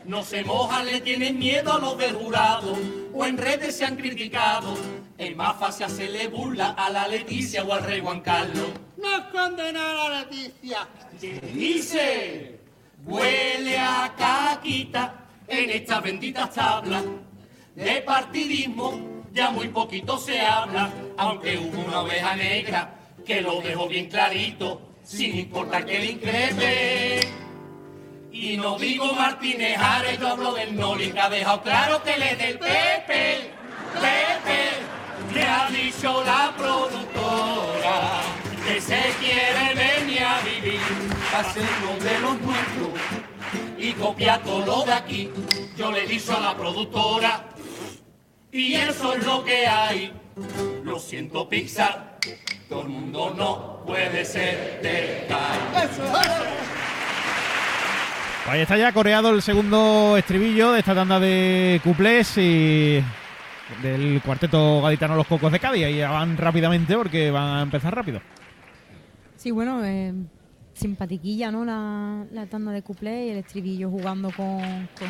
No 0.06 0.24
se 0.24 0.43
mojan, 0.43 0.86
le 0.86 1.02
tienen 1.02 1.38
miedo 1.38 1.74
a 1.74 1.80
los 1.80 1.98
del 1.98 2.15
jurado. 2.15 2.78
O 3.13 3.26
en 3.26 3.38
redes 3.38 3.76
se 3.76 3.86
han 3.86 3.95
criticado. 3.95 4.76
Es 5.17 5.36
más 5.36 5.58
fácil 5.58 5.86
hacerle 5.86 6.28
burla 6.28 6.69
a 6.69 6.89
la 6.89 7.08
Leticia 7.08 7.63
o 7.63 7.74
al 7.74 7.84
rey 7.84 8.00
Juan 8.00 8.22
Carlos. 8.22 8.69
No 8.98 9.30
condenar 9.32 9.98
a 9.98 10.10
la 10.10 10.19
Leticia. 10.22 10.88
¿Qué 11.19 11.39
dice? 11.54 12.59
Huele 13.06 13.78
a 13.78 14.14
caquita 14.18 15.26
en 15.48 15.70
estas 15.70 16.04
benditas 16.04 16.54
tablas. 16.54 17.04
De 17.76 18.02
partidismo 18.02 19.24
ya 19.32 19.52
muy 19.52 19.70
poquito 19.70 20.18
se 20.18 20.42
habla, 20.42 20.92
aunque 21.18 21.58
hubo 21.58 21.82
una 21.82 22.02
oveja 22.02 22.36
negra 22.36 22.96
que 23.26 23.42
lo 23.42 23.62
dejó 23.62 23.88
bien 23.88 24.08
clarito, 24.10 24.82
sin 25.04 25.38
importar 25.38 25.86
que 25.86 26.00
le 26.00 26.06
increpe. 26.12 27.20
Y 28.32 28.58
no 28.58 28.78
digo 28.78 29.14
Martínez 29.14 29.78
Ares, 29.78 30.20
yo 30.20 30.30
hablo 30.30 30.54
del 30.54 30.76
Noli, 30.76 31.12
que 31.12 31.20
ha 31.20 31.30
dejado 31.30 31.62
claro 31.62 32.04
que 32.04 32.18
le 32.18 32.36
del 32.36 32.60
Pepe, 32.60 33.52
Pepe, 33.94 35.34
que 35.34 35.42
ha 35.42 35.70
dicho 35.70 36.24
la 36.24 36.54
productora, 36.58 38.22
que 38.70 38.82
se 38.82 39.02
quiere 39.20 39.74
venir 39.74 40.24
a 40.24 40.40
vivir, 40.42 40.80
a 41.36 41.44
ser 41.44 41.64
uno 41.82 42.04
de 42.04 42.20
los 42.20 42.42
nuestros, 42.42 42.90
y 43.80 43.94
copia 43.94 44.40
todo 44.44 44.66
lo 44.66 44.86
de 44.86 44.94
aquí. 44.94 45.30
Yo 45.76 45.92
le 45.92 46.06
dicho 46.06 46.38
a 46.38 46.40
la 46.40 46.56
productora, 46.56 47.46
y 48.52 48.76
eso 48.76 49.14
es 49.14 49.26
lo 49.26 49.44
que 49.44 49.66
hay. 49.66 50.14
Lo 50.84 51.00
siento, 51.00 51.50
Pixar, 51.50 52.20
todo 52.68 52.84
el 52.84 52.90
mundo 52.90 53.34
no 53.36 53.84
puede 53.86 54.24
ser 54.24 54.82
de. 54.84 55.28
Ahí 58.48 58.62
está 58.62 58.78
ya 58.78 58.92
coreado 58.92 59.30
el 59.30 59.42
segundo 59.42 60.16
estribillo 60.18 60.74
de 60.74 60.80
esta 60.80 60.94
tanda 60.96 61.20
de 61.20 61.82
cuplés 61.84 62.38
y 62.38 63.04
del 63.82 64.22
cuarteto 64.24 64.82
gaditano 64.82 65.16
Los 65.16 65.28
Cocos 65.28 65.52
de 65.52 65.60
Cádiz. 65.60 65.86
Ahí 65.86 65.98
ya 65.98 66.12
van 66.12 66.38
rápidamente 66.38 66.96
porque 66.96 67.32
van 67.32 67.58
a 67.58 67.62
empezar 67.62 67.96
rápido. 67.96 68.22
Sí, 69.39 69.52
bueno, 69.52 69.86
eh, 69.86 70.13
simpatiquilla, 70.73 71.49
¿no? 71.49 71.63
La, 71.63 72.25
la 72.34 72.45
tanda 72.47 72.73
de 72.73 72.82
cuplé 72.82 73.28
y 73.28 73.30
el 73.30 73.38
estribillo 73.38 73.89
jugando 73.89 74.32
con, 74.32 74.60
con, 74.60 75.08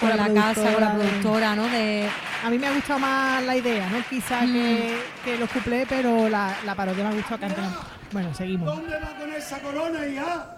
con 0.00 0.08
Con 0.08 0.16
la 0.16 0.28
la, 0.28 0.32
casa, 0.32 0.72
con 0.72 0.80
la 0.80 0.94
productora 0.94 1.54
¿no? 1.54 1.68
De, 1.68 2.08
A 2.42 2.48
mí 2.48 2.58
me 2.58 2.68
ha 2.68 2.72
gustado 2.72 3.00
más 3.00 3.44
la 3.44 3.54
idea, 3.54 3.86
¿no? 3.90 3.98
Quizás 4.08 4.50
que, 4.50 4.96
que 5.26 5.36
los 5.36 5.50
cuplés, 5.50 5.84
pero 5.90 6.30
la, 6.30 6.56
la 6.64 6.74
parodia 6.74 7.04
me 7.04 7.10
ha 7.10 7.12
gustado 7.12 7.38
cantar. 7.38 7.64
Bueno, 8.12 8.32
seguimos. 8.32 8.74
¿Dónde 8.74 8.98
va 8.98 9.14
con 9.18 9.30
esa 9.30 9.60
corona, 9.60 10.06
hija? 10.06 10.56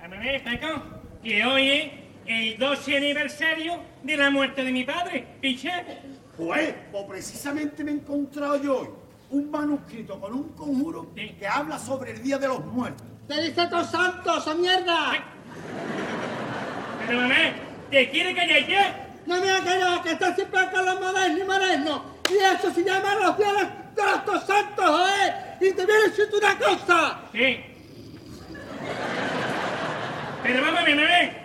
A 0.00 0.08
ver, 0.08 0.42
Paco, 0.42 0.82
que 1.22 1.46
hoy 1.46 1.68
es 1.68 1.92
el 2.26 2.58
12 2.58 2.96
aniversario 2.96 3.78
de 4.02 4.16
la 4.16 4.28
muerte 4.28 4.64
de 4.64 4.72
mi 4.72 4.82
padre, 4.82 5.24
picha. 5.40 5.84
Pues, 6.36 6.74
pues 6.90 7.04
precisamente 7.08 7.84
me 7.84 7.92
he 7.92 7.94
encontrado 7.94 8.60
yo 8.60 8.80
hoy 8.80 9.01
un 9.32 9.50
manuscrito 9.50 10.20
con 10.20 10.34
un 10.34 10.48
conjuro 10.50 11.10
Sí. 11.16 11.34
que 11.38 11.46
habla 11.46 11.78
sobre 11.78 12.12
el 12.12 12.22
Día 12.22 12.38
de 12.38 12.48
los 12.48 12.64
Muertos. 12.66 13.06
¡Te 13.26 13.40
dice 13.42 13.66
todos 13.66 13.90
santos, 13.90 14.38
esa 14.38 14.54
mierda! 14.54 15.12
Pero 17.06 17.20
mamá, 17.20 17.34
¿te 17.90 18.10
quiere 18.10 18.34
callar 18.34 18.66
ya? 18.68 19.08
No 19.26 19.40
me 19.40 19.50
ha 19.50 19.64
callado, 19.64 20.02
que 20.02 20.12
está 20.12 20.34
siempre 20.34 20.60
con 20.72 20.84
los 20.84 21.00
modernos 21.00 21.40
y 21.40 21.44
modernos. 21.44 22.02
Y 22.30 22.34
eso 22.34 22.72
se 22.74 22.84
llama 22.84 23.14
los 23.14 23.38
días 23.38 23.52
de 23.94 24.02
los 24.04 24.24
todos 24.24 24.46
santos, 24.46 24.84
joder. 24.84 25.34
Y 25.60 25.72
te 25.72 25.86
viene 25.86 26.00
a 26.04 26.08
decirte 26.08 26.36
una 26.36 26.58
cosa. 26.58 27.20
Sí. 27.32 27.60
Pero 30.42 30.62
ver, 30.62 30.96
mamá. 30.96 31.42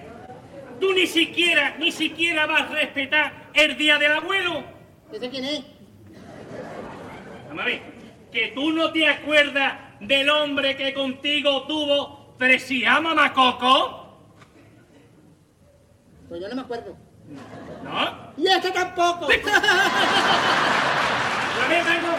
Tú 0.80 0.93
ni 0.93 1.08
siquiera, 1.08 1.76
ni 1.80 1.91
siquiera 1.91 2.45
vas 2.45 2.63
a 2.63 2.73
respetar 2.73 3.50
el 3.54 3.78
día 3.78 3.97
del 3.97 4.12
abuelo. 4.13 4.63
¿Ese 5.12 5.30
quién 5.30 5.45
es? 5.45 5.76
Vamos 7.47 7.63
a 7.63 7.65
ver, 7.65 7.81
que 8.31 8.51
tú 8.53 8.71
no 8.71 8.91
te 8.91 9.07
acuerdas 9.07 9.73
del 9.99 10.29
hombre 10.29 10.75
que 10.75 10.93
contigo 10.93 11.65
tuvo 11.67 12.36
Fresía 12.38 12.99
Mamacoco, 12.99 14.03
Pues 16.29 16.41
yo 16.41 16.49
no 16.49 16.55
me 16.55 16.62
acuerdo. 16.62 16.97
¿no? 17.83 18.33
Y 18.38 18.47
este 18.47 18.71
tampoco. 18.71 19.25
A 19.25 19.27
ver, 21.69 21.83
Paco, 21.83 22.15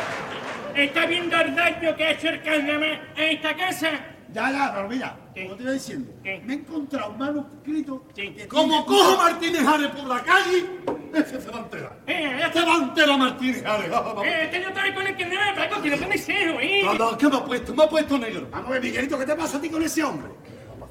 ¿estás 0.75 1.09
viendo 1.09 1.41
el 1.41 1.55
daño 1.55 1.95
que 1.95 2.05
ha 2.05 2.11
hecho 2.11 2.29
el 2.31 2.43
carnaval 2.43 3.01
a 3.17 3.23
esta 3.23 3.57
casa? 3.57 3.91
Ya, 4.33 4.51
ya, 4.51 4.87
mira, 4.88 5.17
¿Qué? 5.35 5.45
como 5.45 5.57
te 5.57 5.62
iba 5.62 5.73
diciendo, 5.73 6.12
¿Qué? 6.23 6.43
me 6.45 6.53
he 6.53 6.57
encontrado 6.57 7.11
un 7.12 7.19
manuscrito 7.19 8.05
Sí. 8.14 8.31
que 8.31 8.49
Como 8.49 8.85
tiene- 8.85 8.87
cojo 8.87 9.17
Martínez 9.17 9.67
Ares 9.67 9.88
por 9.88 10.05
la 10.09 10.23
calle, 10.23 10.71
ese 11.14 11.41
se 11.41 11.51
va 11.51 11.57
a 11.59 11.61
enterar. 11.61 11.99
Eh, 12.07 12.41
está. 12.45 12.64
va 12.64 12.75
a 12.75 12.79
enterar 12.79 13.19
Martínez 13.19 13.64
Ares. 13.64 13.87
Eh, 13.91 14.41
este 14.45 14.61
no 14.61 14.73
te 14.73 14.95
con 14.95 15.07
el 15.07 15.17
carnaval, 15.17 15.55
Paco, 15.55 15.83
que 15.83 15.97
no 15.97 16.09
me 16.09 16.19
cejo, 16.19 16.61
¿eh? 16.61 16.83
No, 16.85 16.95
no, 16.95 17.19
¿qué 17.19 17.29
me 17.29 17.37
ha 17.37 17.45
puesto? 17.45 17.75
Me 17.75 17.85
ha 17.85 17.88
puesto 17.88 18.19
negro. 18.19 18.49
Vamos 18.51 18.67
a 18.69 18.71
ver, 18.73 18.83
Miguelito, 18.83 19.19
¿qué 19.19 19.27
te 19.27 19.35
pasa 19.37 19.59
a 19.59 19.61
ti 19.61 19.69
con 19.71 19.83
ese 19.83 20.03
hombre? 20.05 20.29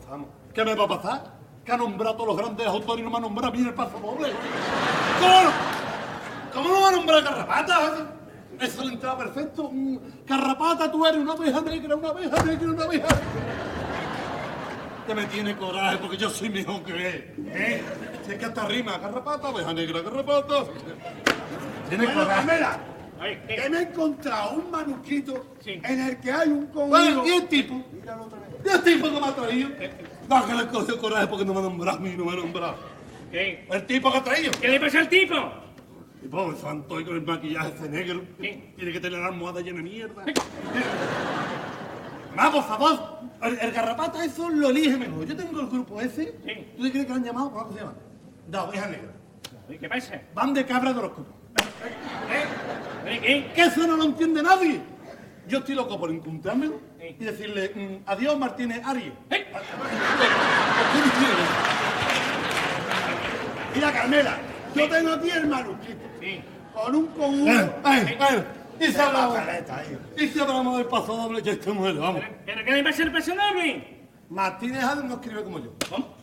Vamos. 0.09 0.27
¿Qué 0.53 0.63
me 0.63 0.73
va 0.75 0.85
a 0.85 0.87
pasar? 0.87 1.37
Que 1.65 1.71
ha 1.73 1.77
nombrado 1.77 2.13
a 2.13 2.17
todos 2.17 2.27
los 2.29 2.37
grandes 2.37 2.65
autores 2.67 3.01
y 3.01 3.03
no 3.03 3.09
me 3.11 3.17
ha 3.17 3.19
nombrado 3.21 3.49
a 3.49 3.55
mí 3.55 3.61
en 3.61 3.67
el 3.67 3.73
paso 3.73 3.99
doble. 3.99 4.31
¿Cómo 5.19 5.43
no? 5.43 5.51
¿Cómo 6.53 6.69
no 6.69 6.81
va 6.81 6.87
a 6.87 6.91
nombrar 6.91 7.19
a 7.19 7.23
Carrapata? 7.23 8.13
Eso 8.59 8.83
le 8.85 8.93
entraba 8.93 9.17
perfecto. 9.19 9.71
Carrapata, 10.25 10.89
tú 10.91 11.05
eres 11.05 11.19
una 11.19 11.33
abeja 11.33 11.61
negra, 11.61 11.95
una 11.95 12.09
abeja 12.09 12.43
negra, 12.43 12.71
una 12.71 12.83
abeja. 12.85 13.07
Que 15.07 15.15
me 15.15 15.25
tiene 15.27 15.55
coraje 15.55 15.97
porque 15.99 16.17
yo 16.17 16.29
soy 16.29 16.49
mejor 16.49 16.83
que 16.83 16.91
él. 16.91 17.33
¿Eh? 17.53 17.81
Si 18.25 18.33
es 18.33 18.37
que 18.37 18.45
hasta 18.45 18.67
rima, 18.67 18.99
Carrapata, 18.99 19.47
abeja 19.47 19.73
negra, 19.73 20.03
Carrapata. 20.03 20.65
Tiene 21.87 22.05
Bueno, 22.05 22.21
coraje. 22.23 22.45
Carmela, 22.47 22.79
¿qué? 23.47 23.55
que 23.55 23.69
me 23.69 23.77
he 23.77 23.81
encontrado 23.83 24.51
un 24.57 24.69
manuscrito 24.69 25.55
Sí. 25.63 25.79
en 25.81 26.01
el 26.01 26.17
que 26.19 26.29
hay 26.29 26.49
un 26.49 26.65
conjuro. 26.67 26.87
Bueno, 26.89 27.25
¿y 27.25 27.29
el 27.29 27.47
tipo? 27.47 27.85
Míralo 27.93 28.23
otra 28.25 28.39
vez. 28.39 28.49
¿Y 28.65 28.69
el 28.69 28.83
tipo 28.83 29.05
que 29.09 29.19
me 29.21 29.27
ha 29.27 29.35
traído? 29.35 29.69
No, 30.27 30.45
que 30.45 30.53
le 30.53 30.67
cogió 30.67 30.97
coraje 30.99 31.27
porque 31.27 31.45
no 31.45 31.53
me 31.53 31.59
ha 31.59 31.63
nombrado 31.63 31.97
a 31.97 32.01
mí, 32.01 32.13
no 32.17 32.25
me 32.25 32.31
ha 32.33 32.35
nombrado. 32.35 32.75
¿Qué? 33.31 33.65
El 33.71 33.85
tipo 33.85 34.11
que 34.11 34.17
ha 34.17 34.23
traído. 34.25 34.51
¿Qué 34.59 34.67
le 34.67 34.79
pasa 34.81 34.99
al 34.99 35.07
tipo? 35.09 35.35
Y 36.21 36.27
pobre 36.27 36.57
santo, 36.57 36.99
y 36.99 37.05
con 37.05 37.15
el 37.15 37.21
maquillaje 37.21 37.69
ese 37.77 37.87
negro. 37.87 38.23
Sí. 38.41 38.73
Tiene 38.75 38.91
que 38.91 38.99
tener 38.99 39.19
la 39.19 39.27
almohada 39.27 39.61
llena 39.61 39.77
de 39.77 39.83
mierda. 39.83 40.25
Por 42.37 42.63
favor. 42.63 43.17
El, 43.41 43.59
el 43.59 43.71
garrapata 43.71 44.23
eso 44.23 44.49
lo 44.49 44.69
elige 44.69 44.95
mejor. 44.97 45.25
Yo 45.25 45.35
tengo 45.35 45.59
el 45.59 45.67
grupo 45.67 45.99
ese. 46.01 46.35
Sí. 46.45 46.67
¿Tú 46.77 46.83
te 46.83 46.91
crees 46.91 47.05
que 47.05 47.09
lo 47.09 47.15
han 47.15 47.23
llamado? 47.23 47.51
¿Cómo 47.51 47.71
se 47.73 47.79
llama? 47.79 47.93
De 48.47 48.57
oveja 48.57 48.87
negra. 48.87 49.11
¿Qué 49.79 49.89
pasa? 49.89 50.21
Van 50.33 50.53
de 50.53 50.65
cabra 50.65 50.93
de 50.93 51.01
los 51.01 51.11
copos. 51.11 51.33
¿Eh? 53.05 53.19
¿Qué? 53.21 53.51
Que 53.53 53.61
eso 53.63 53.85
no 53.87 53.97
lo 53.97 54.03
entiende 54.05 54.41
nadie. 54.41 54.81
Yo 55.47 55.59
estoy 55.59 55.75
loco 55.75 55.97
por 55.99 56.09
encontrármelo 56.11 56.79
Sí. 56.99 57.15
y 57.19 57.23
decirle 57.23 57.71
mm, 57.73 58.09
adiós 58.09 58.37
Martínez 58.37 58.81
Aries. 58.85 59.13
¿Eh? 59.29 59.45
Mira, 63.75 63.91
Carmela, 63.93 64.37
yo 64.75 64.89
tengo 64.89 65.11
aquí 65.13 65.29
el 65.29 65.47
manuscrito 65.47 66.01
Sí. 66.19 66.41
con 66.73 66.95
un 66.95 67.07
conjuro. 67.07 67.73
bueno, 67.83 68.07
bueno. 68.17 68.43
Y 68.79 68.85
si 68.85 68.91
de 68.93 69.01
hablamos, 69.01 69.37
y 70.17 70.27
si 70.27 70.39
hablamos 70.39 70.77
del 70.77 70.85
paso 70.87 71.15
doble, 71.17 71.41
ya 71.41 71.51
este 71.53 71.71
muere, 71.71 71.99
vamos. 71.99 72.21
¿Pero 72.45 72.63
qué 72.65 72.71
le 72.71 72.83
pasa 72.83 73.03
al 73.03 73.11
personaje? 73.11 74.03
Martínez 74.29 74.83
Aries 74.83 75.05
no 75.05 75.15
escribe 75.15 75.43
como 75.43 75.59
yo. 75.59 75.73
¿Cómo? 75.89 76.15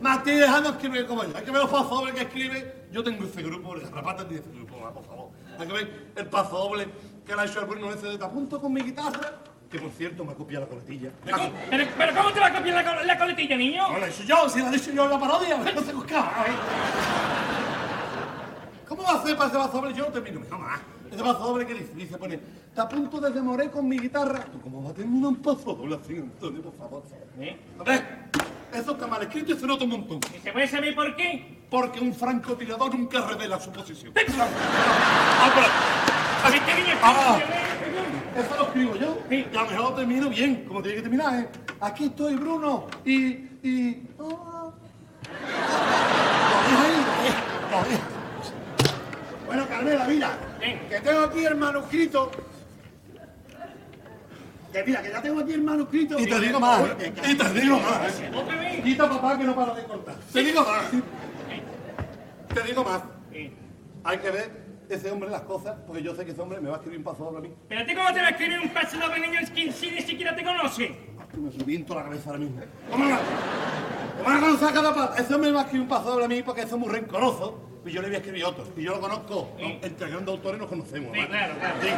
Martínez 0.00 0.48
no 0.48 0.68
escribe 0.70 1.06
como 1.06 1.24
yo. 1.24 1.36
Hay 1.36 1.44
que 1.44 1.50
ver 1.50 1.60
los 1.62 1.70
pasos 1.70 1.90
dobles 1.90 2.14
que 2.14 2.22
escribe. 2.22 2.86
Yo 2.92 3.02
tengo 3.04 3.24
ese 3.24 3.42
grupo, 3.42 3.74
el 3.74 3.82
Garrapata 3.82 4.26
tiene 4.26 4.42
ese 4.42 4.50
grupo, 4.52 4.80
va, 4.80 4.92
por 4.92 5.04
favor. 5.04 5.28
Hay 5.58 5.66
que 5.66 5.72
ver 5.72 6.06
el 6.16 6.26
paso 6.26 6.56
doble 6.58 6.88
que 7.26 7.34
le 7.34 7.40
ha 7.40 7.44
hecho 7.44 7.60
el 7.60 7.66
Bruno 7.66 7.92
ese 7.92 8.06
de 8.08 8.18
Tapunto 8.18 8.60
con 8.60 8.72
mi 8.72 8.82
guitarra. 8.82 9.32
Que 9.70 9.78
por 9.78 9.90
cierto 9.92 10.24
me 10.24 10.32
ha 10.32 10.34
copiado 10.34 10.64
la 10.64 10.68
coletilla. 10.70 11.10
¿Pero, 11.24 11.36
cómo- 11.36 11.52
pero, 11.70 11.84
pero 11.96 12.14
cómo 12.16 12.32
te 12.32 12.40
va 12.40 12.46
a 12.46 12.52
copiar 12.54 12.74
la, 12.74 12.84
col- 12.84 13.06
la 13.06 13.18
coletilla, 13.18 13.56
niño? 13.56 13.92
No 13.92 13.98
la 13.98 14.06
he 14.06 14.10
hecho 14.10 14.24
yo, 14.24 14.48
si 14.48 14.60
la 14.60 14.68
he 14.68 14.72
dicho 14.72 14.90
yo 14.90 15.04
en 15.04 15.10
la 15.10 15.18
parodia, 15.20 15.56
no 15.74 15.80
se 15.82 15.92
buscaba. 15.92 16.44
¿eh? 16.48 16.50
¿Cómo 18.88 19.04
va 19.04 19.10
a 19.10 19.14
hacer 19.20 19.36
para 19.36 19.48
ese 19.48 19.58
paso 19.58 19.80
doble? 19.80 19.94
Yo 19.94 20.06
no 20.06 20.12
termino, 20.12 20.40
mejor 20.40 20.58
más. 20.58 20.80
Ese 21.12 21.22
paso 21.22 21.38
doble 21.40 21.66
que 21.66 21.74
dice, 21.74 21.92
dice, 21.94 22.16
pone, 22.16 22.38
está 22.68 22.82
a 22.82 22.88
punto 22.88 23.20
de 23.20 23.30
demorar 23.30 23.70
con 23.70 23.88
mi 23.88 23.98
guitarra. 23.98 24.44
¿Tú 24.44 24.60
cómo 24.60 24.82
vas 24.82 24.92
a 24.92 24.94
tener 24.94 25.08
un 25.10 25.36
paso 25.36 25.74
doble 25.74 25.98
así, 26.02 26.16
Antonio, 26.16 26.62
por 26.62 26.74
favor? 26.76 27.02
¿Eh? 27.40 27.56
Hombre, 27.78 28.02
eso 28.72 28.92
está 28.92 29.06
mal 29.08 29.22
escrito 29.22 29.52
y 29.52 29.56
se 29.58 29.66
nota 29.66 29.84
un 29.84 29.90
montón. 29.90 30.20
¿Y 30.36 30.38
se 30.40 30.52
puede 30.52 30.68
saber 30.68 30.94
por 30.94 31.16
qué? 31.16 31.58
Porque 31.68 32.00
un 32.00 32.14
francotirador 32.14 32.94
nunca 32.94 33.20
revela 33.26 33.58
su 33.58 33.70
posición. 33.72 34.12
Ah, 34.38 35.50
Ah. 37.02 37.38
Eso 38.36 38.56
lo 38.56 38.62
escribo 38.62 38.96
yo. 38.96 39.18
Y 39.30 39.42
a 39.56 39.62
lo 39.62 39.70
mejor 39.70 39.96
termino 39.96 40.30
bien, 40.30 40.64
como 40.66 40.80
tiene 40.80 40.96
que 40.96 41.02
terminar, 41.02 41.40
¿eh? 41.40 41.48
Aquí 41.80 42.04
estoy, 42.04 42.36
Bruno. 42.36 42.86
Y. 43.04 43.48
y. 43.62 44.06
dejo. 44.16 44.74
Bueno, 49.46 49.66
Carmela, 49.68 50.04
mira, 50.06 50.38
que 50.60 51.00
tengo 51.00 51.20
aquí 51.20 51.44
el 51.44 51.56
manuscrito. 51.56 52.30
Que 54.72 54.84
mira, 54.84 55.02
que 55.02 55.10
ya 55.10 55.20
tengo 55.20 55.40
aquí 55.40 55.52
el 55.52 55.62
manuscrito. 55.62 56.18
Y 56.18 56.26
te 56.26 56.40
digo 56.40 56.60
más, 56.60 56.82
¿eh? 57.00 57.12
y 57.28 57.34
te 57.34 57.60
digo 57.60 57.80
más. 57.80 58.20
¿eh? 58.20 58.80
Quita 58.84 59.08
papá 59.08 59.36
que 59.36 59.44
no 59.44 59.54
para 59.54 59.74
de 59.74 59.84
cortar. 59.84 60.14
Te 60.32 60.42
digo 60.42 60.60
más. 60.60 60.84
Te 62.54 62.62
digo 62.62 62.84
más. 62.84 63.02
Hay 64.04 64.18
que 64.18 64.30
ver 64.30 64.70
ese 64.88 65.10
hombre 65.10 65.30
las 65.30 65.42
cosas, 65.42 65.76
porque 65.86 66.02
yo 66.02 66.14
sé 66.14 66.24
que 66.24 66.32
ese 66.32 66.40
hombre 66.40 66.60
me 66.60 66.68
va 66.68 66.76
a 66.76 66.78
escribir 66.78 66.98
un 66.98 67.04
paso 67.04 67.24
doble 67.24 67.38
a 67.38 67.40
mí. 67.42 67.54
¿Pero 67.68 67.86
ti 67.86 67.94
cómo 67.94 68.12
te 68.12 68.20
va 68.20 68.26
a 68.26 68.30
escribir 68.30 68.60
un 68.60 68.68
paso 68.70 68.98
doble 68.98 69.20
niño 69.20 69.40
que 69.54 69.72
si 69.72 69.90
ni 69.90 70.02
siquiera 70.02 70.34
te 70.34 70.44
conoce? 70.44 70.94
Me 71.36 71.52
subiento 71.52 71.94
la 71.94 72.04
cabeza 72.04 72.30
ahora 72.30 72.40
mismo. 72.40 72.60
¿Cómo 72.90 73.04
no? 73.04 73.18
¿Cómo 74.18 74.34
no 74.34 74.40
conoces 74.40 74.68
a 74.68 74.72
cada 74.72 74.94
paso? 74.94 75.14
Ese 75.16 75.34
hombre 75.34 75.50
me 75.50 75.56
va 75.56 75.60
a 75.60 75.64
escribir 75.64 75.82
un 75.82 75.88
paso 75.88 76.10
doble 76.10 76.24
a 76.24 76.28
mí 76.28 76.42
porque 76.42 76.62
ese 76.62 76.74
es 76.74 76.80
muy 76.80 76.88
rencoroso. 76.88 77.69
Y 77.84 77.90
yo 77.92 78.02
le 78.02 78.08
voy 78.08 78.16
a 78.16 78.18
escribir 78.18 78.44
otro. 78.44 78.64
Y 78.76 78.82
yo 78.82 78.92
lo 78.92 79.00
conozco. 79.00 79.50
¿no? 79.58 79.66
Entre 79.66 80.08
grandes 80.08 80.28
autores 80.28 80.60
nos 80.60 80.68
conocemos. 80.68 81.12
Sí, 81.12 81.18
¿vale? 81.18 81.30
claro, 81.30 81.54
claro. 81.58 81.74
Sí. 81.80 81.88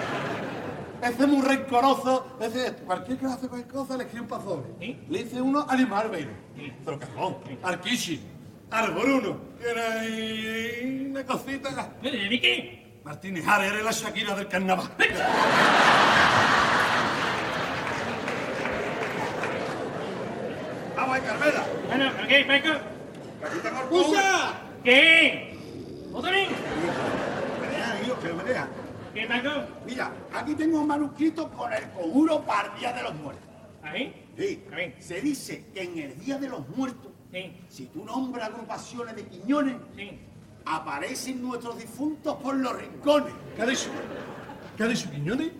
Ese 1.02 1.22
es 1.22 1.28
muy 1.28 1.42
rencoroso. 1.42 2.36
Ese, 2.40 2.74
cualquier 2.84 3.18
que 3.18 3.26
hace 3.26 3.48
cualquier 3.48 3.72
cosa 3.72 3.96
le 3.96 4.04
escribe 4.04 4.22
un 4.22 4.28
paso. 4.28 4.64
Sí. 4.78 5.00
Le 5.08 5.24
dice 5.24 5.40
uno 5.40 5.66
a 5.68 5.76
Marbeiro. 5.76 6.30
Pero 6.84 6.98
cajón. 6.98 7.38
Al 7.62 7.80
Kishi. 7.80 8.20
Al 8.70 8.92
Bruno. 8.92 9.36
Ahí 9.98 11.08
una 11.10 11.24
cosita. 11.26 11.92
¿de 12.00 12.40
qué? 12.40 12.82
Martínez 13.04 13.44
Jara, 13.44 13.66
eres 13.66 13.82
la 13.82 13.90
Shakira 13.90 14.36
del 14.36 14.46
carnaval. 14.46 14.88
Vamos 20.96 21.18
Carmela. 21.18 21.66
Bueno, 21.88 22.12
¿qué, 22.28 22.44
Paco? 22.44 22.78
¡Escucha! 23.90 24.54
¿Qué? 24.84 25.51
¿Otra 26.12 26.30
vez? 26.30 26.48
Me 27.60 27.66
deja, 27.68 28.00
Guillo, 28.00 28.20
que 28.20 28.32
me 28.32 28.44
deja. 28.44 28.68
¿Qué, 29.14 29.26
Paco? 29.26 29.50
Mira, 29.86 30.12
aquí 30.34 30.54
tengo 30.54 30.80
un 30.80 30.86
manuscrito 30.86 31.50
con 31.50 31.72
el 31.72 31.82
conjuro 31.90 32.40
para 32.42 32.72
el 32.72 32.78
Día 32.80 32.92
de 32.92 33.02
los 33.02 33.14
Muertos. 33.14 33.44
¿Ahí? 33.82 34.26
Sí. 34.38 34.64
A 34.72 34.76
ver. 34.76 34.94
Se 35.00 35.20
dice 35.20 35.66
que 35.74 35.82
en 35.82 35.98
el 35.98 36.18
Día 36.18 36.38
de 36.38 36.48
los 36.48 36.66
Muertos, 36.70 37.10
Sí, 37.32 37.50
si 37.70 37.86
tú 37.86 38.04
nombras 38.04 38.48
agrupaciones 38.50 39.16
de 39.16 39.24
quiñones, 39.26 39.76
sí. 39.96 40.18
aparecen 40.66 41.40
nuestros 41.40 41.78
difuntos 41.78 42.36
por 42.36 42.54
los 42.56 42.76
rincones. 42.78 43.32
¿Qué 43.56 43.62
ha 43.62 43.66
dicho? 43.66 43.88
¿Qué 44.76 44.82
ha 44.82 44.86
dicho, 44.88 45.10
Quiñones? 45.10 45.50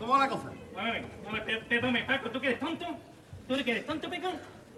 ¿Cómo 0.00 0.12
va 0.14 0.20
la 0.20 0.28
cosa? 0.28 0.50
Vamos 0.74 0.90
a 0.90 0.92
ver, 0.92 1.04
vamos 1.24 1.40
a 1.40 1.44
ver, 1.44 1.44
per- 1.44 1.68
perdóname, 1.68 2.04
Paco, 2.04 2.30
¿tú 2.30 2.40
que 2.40 2.46
eres 2.48 2.60
tonto? 2.60 2.86
¿Tú 3.46 3.54
que 3.62 3.70
eres 3.70 3.86
tonto, 3.86 4.08
Paco? 4.08 4.28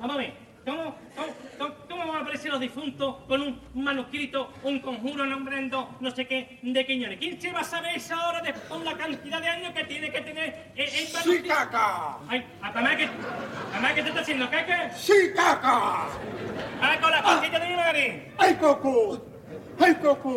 Vamos 0.01 0.17
a 0.17 0.19
ver, 0.19 0.35
¿cómo, 0.67 0.95
cómo, 1.59 1.75
cómo, 1.89 2.07
van 2.09 2.17
a 2.17 2.21
aparecer 2.21 2.51
los 2.51 2.61
difuntos 2.61 3.17
con 3.29 3.41
un 3.41 3.61
manuscrito, 3.75 4.53
un 4.65 4.81
conjuro 4.81 5.25
nombrando 5.25 5.97
no 6.01 6.11
sé 6.11 6.27
qué 6.27 6.59
de 6.63 6.85
Quiñones? 6.85 7.19
¿Quién 7.19 7.41
se 7.41 7.53
va 7.53 7.61
a 7.61 7.65
saber 7.65 7.97
eso 7.97 8.15
ahora 8.15 8.43
de, 8.43 8.53
con 8.69 8.85
la 8.85 8.97
cantidad 8.97 9.41
de 9.41 9.49
años 9.49 9.73
que 9.73 9.85
tiene 9.85 10.11
que 10.11 10.21
tener 10.21 10.73
el, 10.75 10.89
el 10.89 11.13
manuscrito? 11.13 11.55
caca! 11.55 12.19
Ay, 12.29 12.45
¿papá 12.61 12.97
que, 12.97 13.09
papá 13.73 13.95
que 13.95 14.03
te 14.03 14.09
está 14.09 14.21
haciendo 14.21 14.51
caca? 14.51 14.93
¡Sí, 14.95 15.15
caca! 15.35 16.09
¡Paco, 16.81 17.11
la 17.11 17.23
cosita 17.23 17.59
de 17.61 17.69
mi 17.69 17.77
madre! 17.77 18.33
¡Ay, 18.37 18.55
Coco! 18.57 19.25
¡Ay, 19.79 19.95
Coco! 19.95 20.37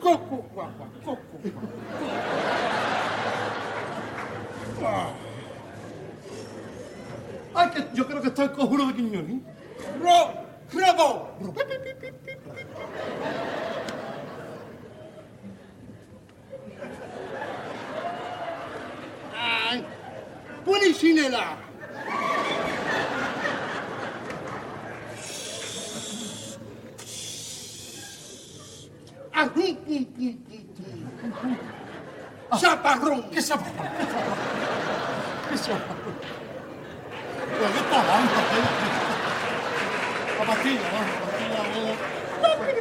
¡Coco, 0.00 0.36
guapa! 0.54 0.86
¡Coco! 1.04 1.20
Ay, 7.54 7.70
que 7.70 7.88
yo 7.94 8.06
creo 8.06 8.22
que 8.22 8.28
está 8.28 8.44
el 8.44 8.52
conjuro 8.52 8.86
de 8.86 8.94
Quiñones. 8.94 9.42
¡Ro! 10.00 10.32
¡Robo! 10.72 11.30
¡Ay! 19.36 19.84
¡Pulicinela! 20.64 21.56
¡Ajú, 29.32 29.50
pum, 29.54 30.04
pum, 30.04 30.36
pum, 30.44 31.32
pum! 31.32 31.56
¡Chaparrón! 32.60 33.30
¿Qué 33.30 33.42
chaparrón? 33.42 33.88
¿Qué 35.48 35.56
chaparrón? 35.56 36.49
¿Pero 37.58 37.72
qué 37.72 37.78
está 37.78 38.00
hablando? 38.00 38.32
La 40.38 40.44
pastilla, 40.46 40.88
¿no? 40.92 41.00
La 42.42 42.50
pastilla, 42.56 42.80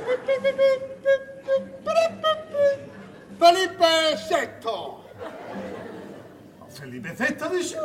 ¡Felipe 3.39 3.89
VI! 4.29 4.79
Felipe 6.69 7.09
VI 7.17 7.57
dicho. 7.57 7.81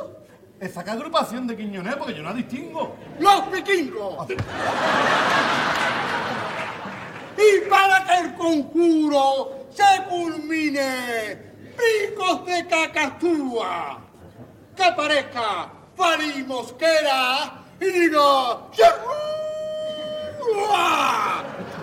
Esa 0.60 0.84
qué 0.84 0.90
agrupación 0.90 1.46
de 1.46 1.56
Quiñones, 1.56 1.96
porque 1.96 2.14
yo 2.14 2.22
no 2.22 2.30
la 2.30 2.34
distingo. 2.34 2.96
¡Los 3.18 3.50
vikingos! 3.50 4.28
Y 7.36 7.68
para 7.68 8.04
que 8.04 8.18
el 8.20 8.34
conjuro 8.34 9.66
se 9.70 10.04
culmine, 10.08 11.36
picos 11.76 12.46
de 12.46 12.66
cacatúa, 12.66 14.00
que 14.76 14.84
aparezca 14.84 15.72
Fari 15.96 16.42
Mosquera 16.44 17.52
y 17.80 17.86
diga 17.86 18.58
¡Yerrúa! 18.76 19.04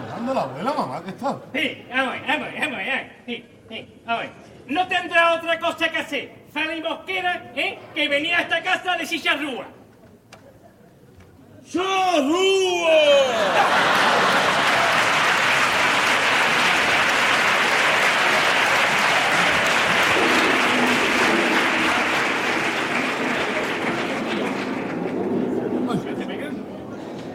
Dando 0.09 0.33
la 0.33 0.41
abuela, 0.41 0.73
mamá, 0.73 1.01
¿qué 1.03 1.09
está? 1.11 1.39
Sí, 1.53 1.85
vamos, 1.89 2.15
a 2.15 2.19
vamos, 2.27 2.47
a 2.47 2.59
vamos, 2.59 2.75
a 2.75 2.83
ver, 2.83 3.23
sí, 3.25 3.45
sí, 3.69 4.01
vamos. 4.05 4.25
a. 4.25 4.29
No 4.67 4.87
tendrá 4.87 5.33
otra 5.33 5.59
cosa 5.59 5.89
que 5.89 5.97
hacer. 5.97 6.41
Feli 6.53 6.81
Mosquera, 6.81 7.51
¿eh? 7.55 7.79
Que 7.93 8.07
venía 8.07 8.37
a 8.39 8.41
esta 8.41 8.61
casa 8.61 8.95
de 8.97 9.07
chicharrúa. 9.07 9.65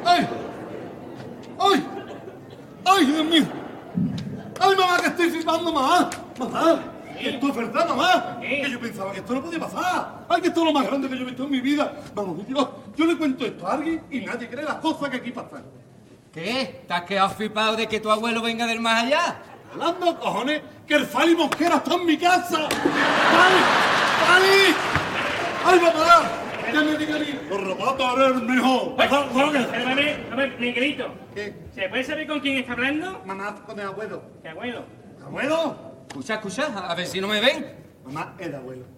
¡Ay! 0.04 0.28
¡Ay! 1.58 1.86
¡Ay, 2.84 3.04
Dios 3.06 3.24
mío! 3.24 3.44
¡Ay, 4.60 4.76
mamá, 4.76 4.98
que 5.00 5.06
estoy 5.08 5.30
flipando, 5.30 5.72
mamá! 5.72 6.10
¡Mamá! 6.38 6.80
Que 7.18 7.30
esto 7.30 7.48
es 7.48 7.56
verdad, 7.56 7.88
mamá. 7.88 8.38
Que 9.16 9.20
esto 9.20 9.32
no 9.32 9.42
podía 9.42 9.58
pasar. 9.58 10.26
Ay, 10.28 10.42
que 10.42 10.48
esto 10.48 10.60
es 10.60 10.66
lo 10.66 10.72
más 10.74 10.86
grande 10.86 11.08
que 11.08 11.16
yo 11.16 11.22
he 11.22 11.24
visto 11.24 11.44
en 11.44 11.50
mi 11.50 11.60
vida. 11.62 11.90
Vamos, 12.14 12.46
Dios, 12.46 12.68
yo 12.94 13.06
le 13.06 13.16
cuento 13.16 13.46
esto 13.46 13.66
a 13.66 13.72
alguien 13.72 14.02
y 14.10 14.20
nadie 14.20 14.46
cree 14.46 14.62
las 14.62 14.74
cosas 14.74 15.08
que 15.08 15.16
aquí 15.16 15.30
pasan. 15.30 15.64
¿Qué? 16.30 16.82
¿Te 16.86 16.92
has 16.92 17.02
quedado 17.04 17.30
flipado 17.30 17.76
de 17.76 17.86
que 17.86 17.98
tu 17.98 18.10
abuelo 18.10 18.42
venga 18.42 18.66
del 18.66 18.78
más 18.78 19.04
allá? 19.04 19.38
Hablando, 19.72 20.20
cojones, 20.20 20.60
que 20.86 20.96
el 20.96 21.06
Fali 21.06 21.34
Mosquera 21.34 21.76
está 21.76 21.94
en 21.94 22.04
mi 22.04 22.18
casa. 22.18 22.68
¡Fali! 22.68 23.62
¡Fali! 24.26 24.74
¡Ay, 25.64 25.80
mamá! 25.80 26.30
Ya 26.74 26.80
me 26.82 26.98
diga 26.98 27.16
a 27.16 27.18
mí, 27.18 27.40
los 27.48 27.64
robots 27.64 28.18
eres 28.18 28.42
mejor. 28.42 28.96
Perdóname, 28.96 30.16
a 30.30 30.34
ver, 30.34 30.60
Miguelito. 30.60 31.08
¿Qué? 31.34 31.56
¿Se 31.74 31.88
puede 31.88 32.04
saber 32.04 32.26
con 32.26 32.40
quién 32.40 32.58
está 32.58 32.74
hablando? 32.74 33.22
Mamá, 33.24 33.54
con 33.64 33.80
el 33.80 33.86
abuelo. 33.86 34.22
¿Qué 34.42 34.50
abuelo? 34.50 34.84
¿Abuelo? 35.24 35.74
Escucha, 36.06 36.34
escucha, 36.34 36.66
a 36.86 36.94
ver 36.94 37.06
si 37.06 37.18
no 37.18 37.28
me 37.28 37.40
ven. 37.40 37.76
Mamá, 38.04 38.34
el 38.38 38.54
abuelo. 38.54 38.95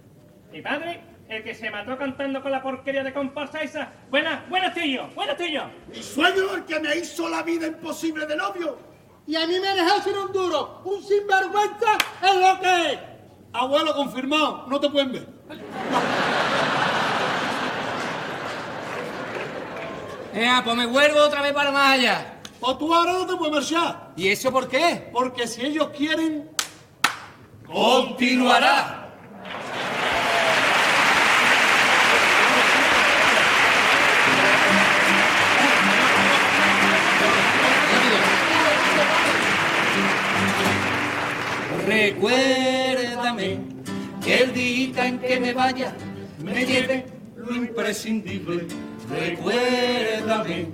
¿Mi 0.51 0.63
padre? 0.63 1.01
El 1.29 1.45
que 1.45 1.55
se 1.55 1.71
mató 1.71 1.99
cantando 1.99 2.41
con 2.41 2.51
la 2.51 2.63
porquería 2.63 3.05
de 3.05 3.13
comparsa 3.13 3.61
esa. 3.61 3.93
Buena, 4.11 4.47
buenas 4.49 4.73
tuyo, 4.73 5.09
buenas 5.15 5.37
tuyo. 5.37 5.65
Mi 5.89 6.03
suegro, 6.03 6.55
el 6.55 6.65
que 6.65 6.81
me 6.81 6.97
hizo 6.97 7.29
la 7.29 7.43
vida 7.43 7.67
imposible 7.67 8.25
de 8.25 8.37
novio. 8.37 8.79
Y 9.27 9.37
a 9.37 9.47
mí 9.47 9.61
me 9.61 9.75
dejó 9.75 10.01
sin 10.01 10.17
un 10.17 10.33
duro. 10.33 10.81
Un 10.87 11.03
sinvergüenza 11.03 11.99
es 12.23 12.35
lo 12.35 12.61
que 12.61 12.93
es. 12.93 12.99
Abuelo 13.53 13.95
confirmado, 13.95 14.65
no 14.69 14.81
te 14.81 14.89
pueden 14.89 15.13
ver. 15.13 15.29
Eh, 20.35 20.61
pues 20.63 20.77
me 20.77 20.87
vuelvo 20.87 21.21
otra 21.21 21.43
vez 21.43 21.53
para 21.53 21.73
más 21.73 21.95
allá. 21.95 22.35
O 22.61 22.77
tú 22.77 22.95
ahora 22.95 23.13
no 23.15 23.27
te 23.27 23.35
puedes 23.35 23.55
marchar. 23.55 24.13
¿Y 24.15 24.29
eso 24.29 24.53
por 24.53 24.69
qué? 24.69 25.09
Porque 25.11 25.49
si 25.49 25.63
ellos 25.63 25.89
quieren, 25.97 26.51
continuará. 27.67 28.98
Recuérdame 41.89 43.61
que 44.23 44.43
el 44.43 44.53
día 44.53 45.07
en 45.07 45.19
que 45.21 45.41
me 45.41 45.55
vaya 45.55 45.95
me 46.45 46.67
lleve 46.67 47.07
lo 47.35 47.55
imprescindible. 47.55 48.67
Recuérdame 49.09 50.67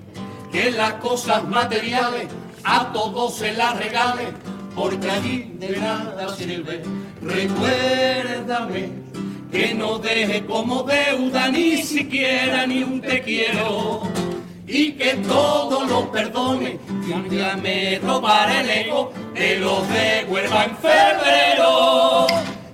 que 0.51 0.73
las 0.73 0.95
cosas 0.95 1.45
materiales 1.45 2.27
a 2.65 2.93
todos 2.93 3.37
se 3.37 3.53
las 3.53 3.79
regale, 3.79 4.33
porque 4.75 5.09
allí 5.09 5.53
de 5.55 5.79
nada 5.79 6.35
sirve. 6.35 6.83
Recuérdame 7.23 8.89
que 9.53 9.73
no 9.73 10.01
deje 10.01 10.45
como 10.45 10.83
deuda 10.83 11.49
ni 11.49 11.77
siquiera 11.85 12.67
ni 12.67 12.83
un 12.83 13.01
te 13.01 13.23
quiero 13.23 14.03
y 14.67 14.93
que 14.95 15.15
todo 15.29 15.87
lo 15.87 16.11
perdone. 16.11 16.81
Y 17.09 17.13
un 17.13 17.63
me 17.63 18.01
robaré 18.01 18.63
el 18.63 18.71
ego 18.87 19.13
de 19.35 19.59
los 19.59 19.89
de 19.89 20.27
Huelva 20.29 20.65
en 20.65 20.77
febrero. 20.77 22.27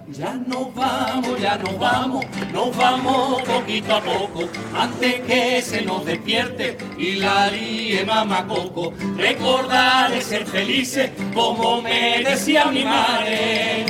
Ya 0.08 0.34
nos 0.34 0.74
vamos, 0.74 1.40
ya 1.40 1.56
nos 1.56 1.78
vamos, 1.78 2.24
nos 2.52 2.76
vamos 2.76 3.42
poquito 3.42 3.94
a 3.94 4.00
poco, 4.02 4.48
antes 4.76 5.20
que 5.20 5.62
se 5.62 5.82
nos 5.82 6.04
despierte 6.04 6.76
y 6.98 7.12
la 7.12 7.48
líe 7.48 8.04
mamacoco. 8.04 8.92
Recordaré 9.16 10.20
ser 10.20 10.46
felices 10.46 11.10
como 11.32 11.80
me 11.80 12.22
decía 12.22 12.66
mi 12.66 12.84
madre 12.84 13.86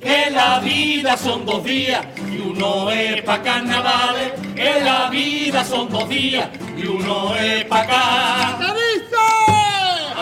que 0.00 0.30
la 0.30 0.60
vida 0.60 1.16
son 1.16 1.46
dos 1.46 1.64
días 1.64 2.06
y 2.30 2.38
uno 2.40 2.90
es 2.90 3.22
pa' 3.22 3.42
carnavales, 3.42 4.32
que 4.54 4.80
la 4.80 5.08
vida 5.08 5.64
son 5.64 5.88
dos 5.88 6.08
días 6.08 6.50
y 6.76 6.86
uno 6.86 7.34
es 7.36 7.64
pa' 7.64 7.80
acá. 7.80 8.83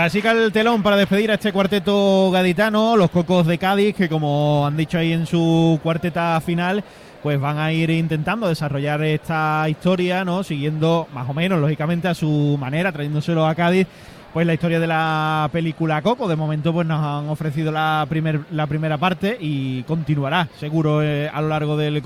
Pues 0.00 0.14
así 0.14 0.22
que 0.22 0.30
el 0.30 0.50
telón 0.50 0.82
para 0.82 0.96
despedir 0.96 1.30
a 1.30 1.34
este 1.34 1.52
cuarteto 1.52 2.30
gaditano, 2.30 2.96
los 2.96 3.10
Cocos 3.10 3.46
de 3.46 3.58
Cádiz, 3.58 3.94
que 3.94 4.08
como 4.08 4.66
han 4.66 4.74
dicho 4.74 4.96
ahí 4.96 5.12
en 5.12 5.26
su 5.26 5.78
cuarteta 5.82 6.40
final, 6.40 6.82
pues 7.22 7.38
van 7.38 7.58
a 7.58 7.70
ir 7.70 7.90
intentando 7.90 8.48
desarrollar 8.48 9.02
esta 9.02 9.66
historia, 9.68 10.24
¿no? 10.24 10.42
Siguiendo 10.42 11.06
más 11.12 11.28
o 11.28 11.34
menos, 11.34 11.60
lógicamente, 11.60 12.08
a 12.08 12.14
su 12.14 12.56
manera, 12.58 12.92
trayéndoselo 12.92 13.46
a 13.46 13.54
Cádiz, 13.54 13.86
pues 14.32 14.46
la 14.46 14.54
historia 14.54 14.80
de 14.80 14.86
la 14.86 15.50
película 15.52 16.00
Coco. 16.00 16.28
De 16.28 16.36
momento, 16.36 16.72
pues 16.72 16.86
nos 16.86 17.04
han 17.04 17.28
ofrecido 17.28 17.70
la, 17.70 18.06
primer, 18.08 18.40
la 18.52 18.66
primera 18.66 18.96
parte 18.96 19.36
y 19.38 19.82
continuará, 19.82 20.48
seguro, 20.58 21.02
eh, 21.02 21.28
a 21.28 21.42
lo 21.42 21.48
largo 21.48 21.76
del 21.76 21.98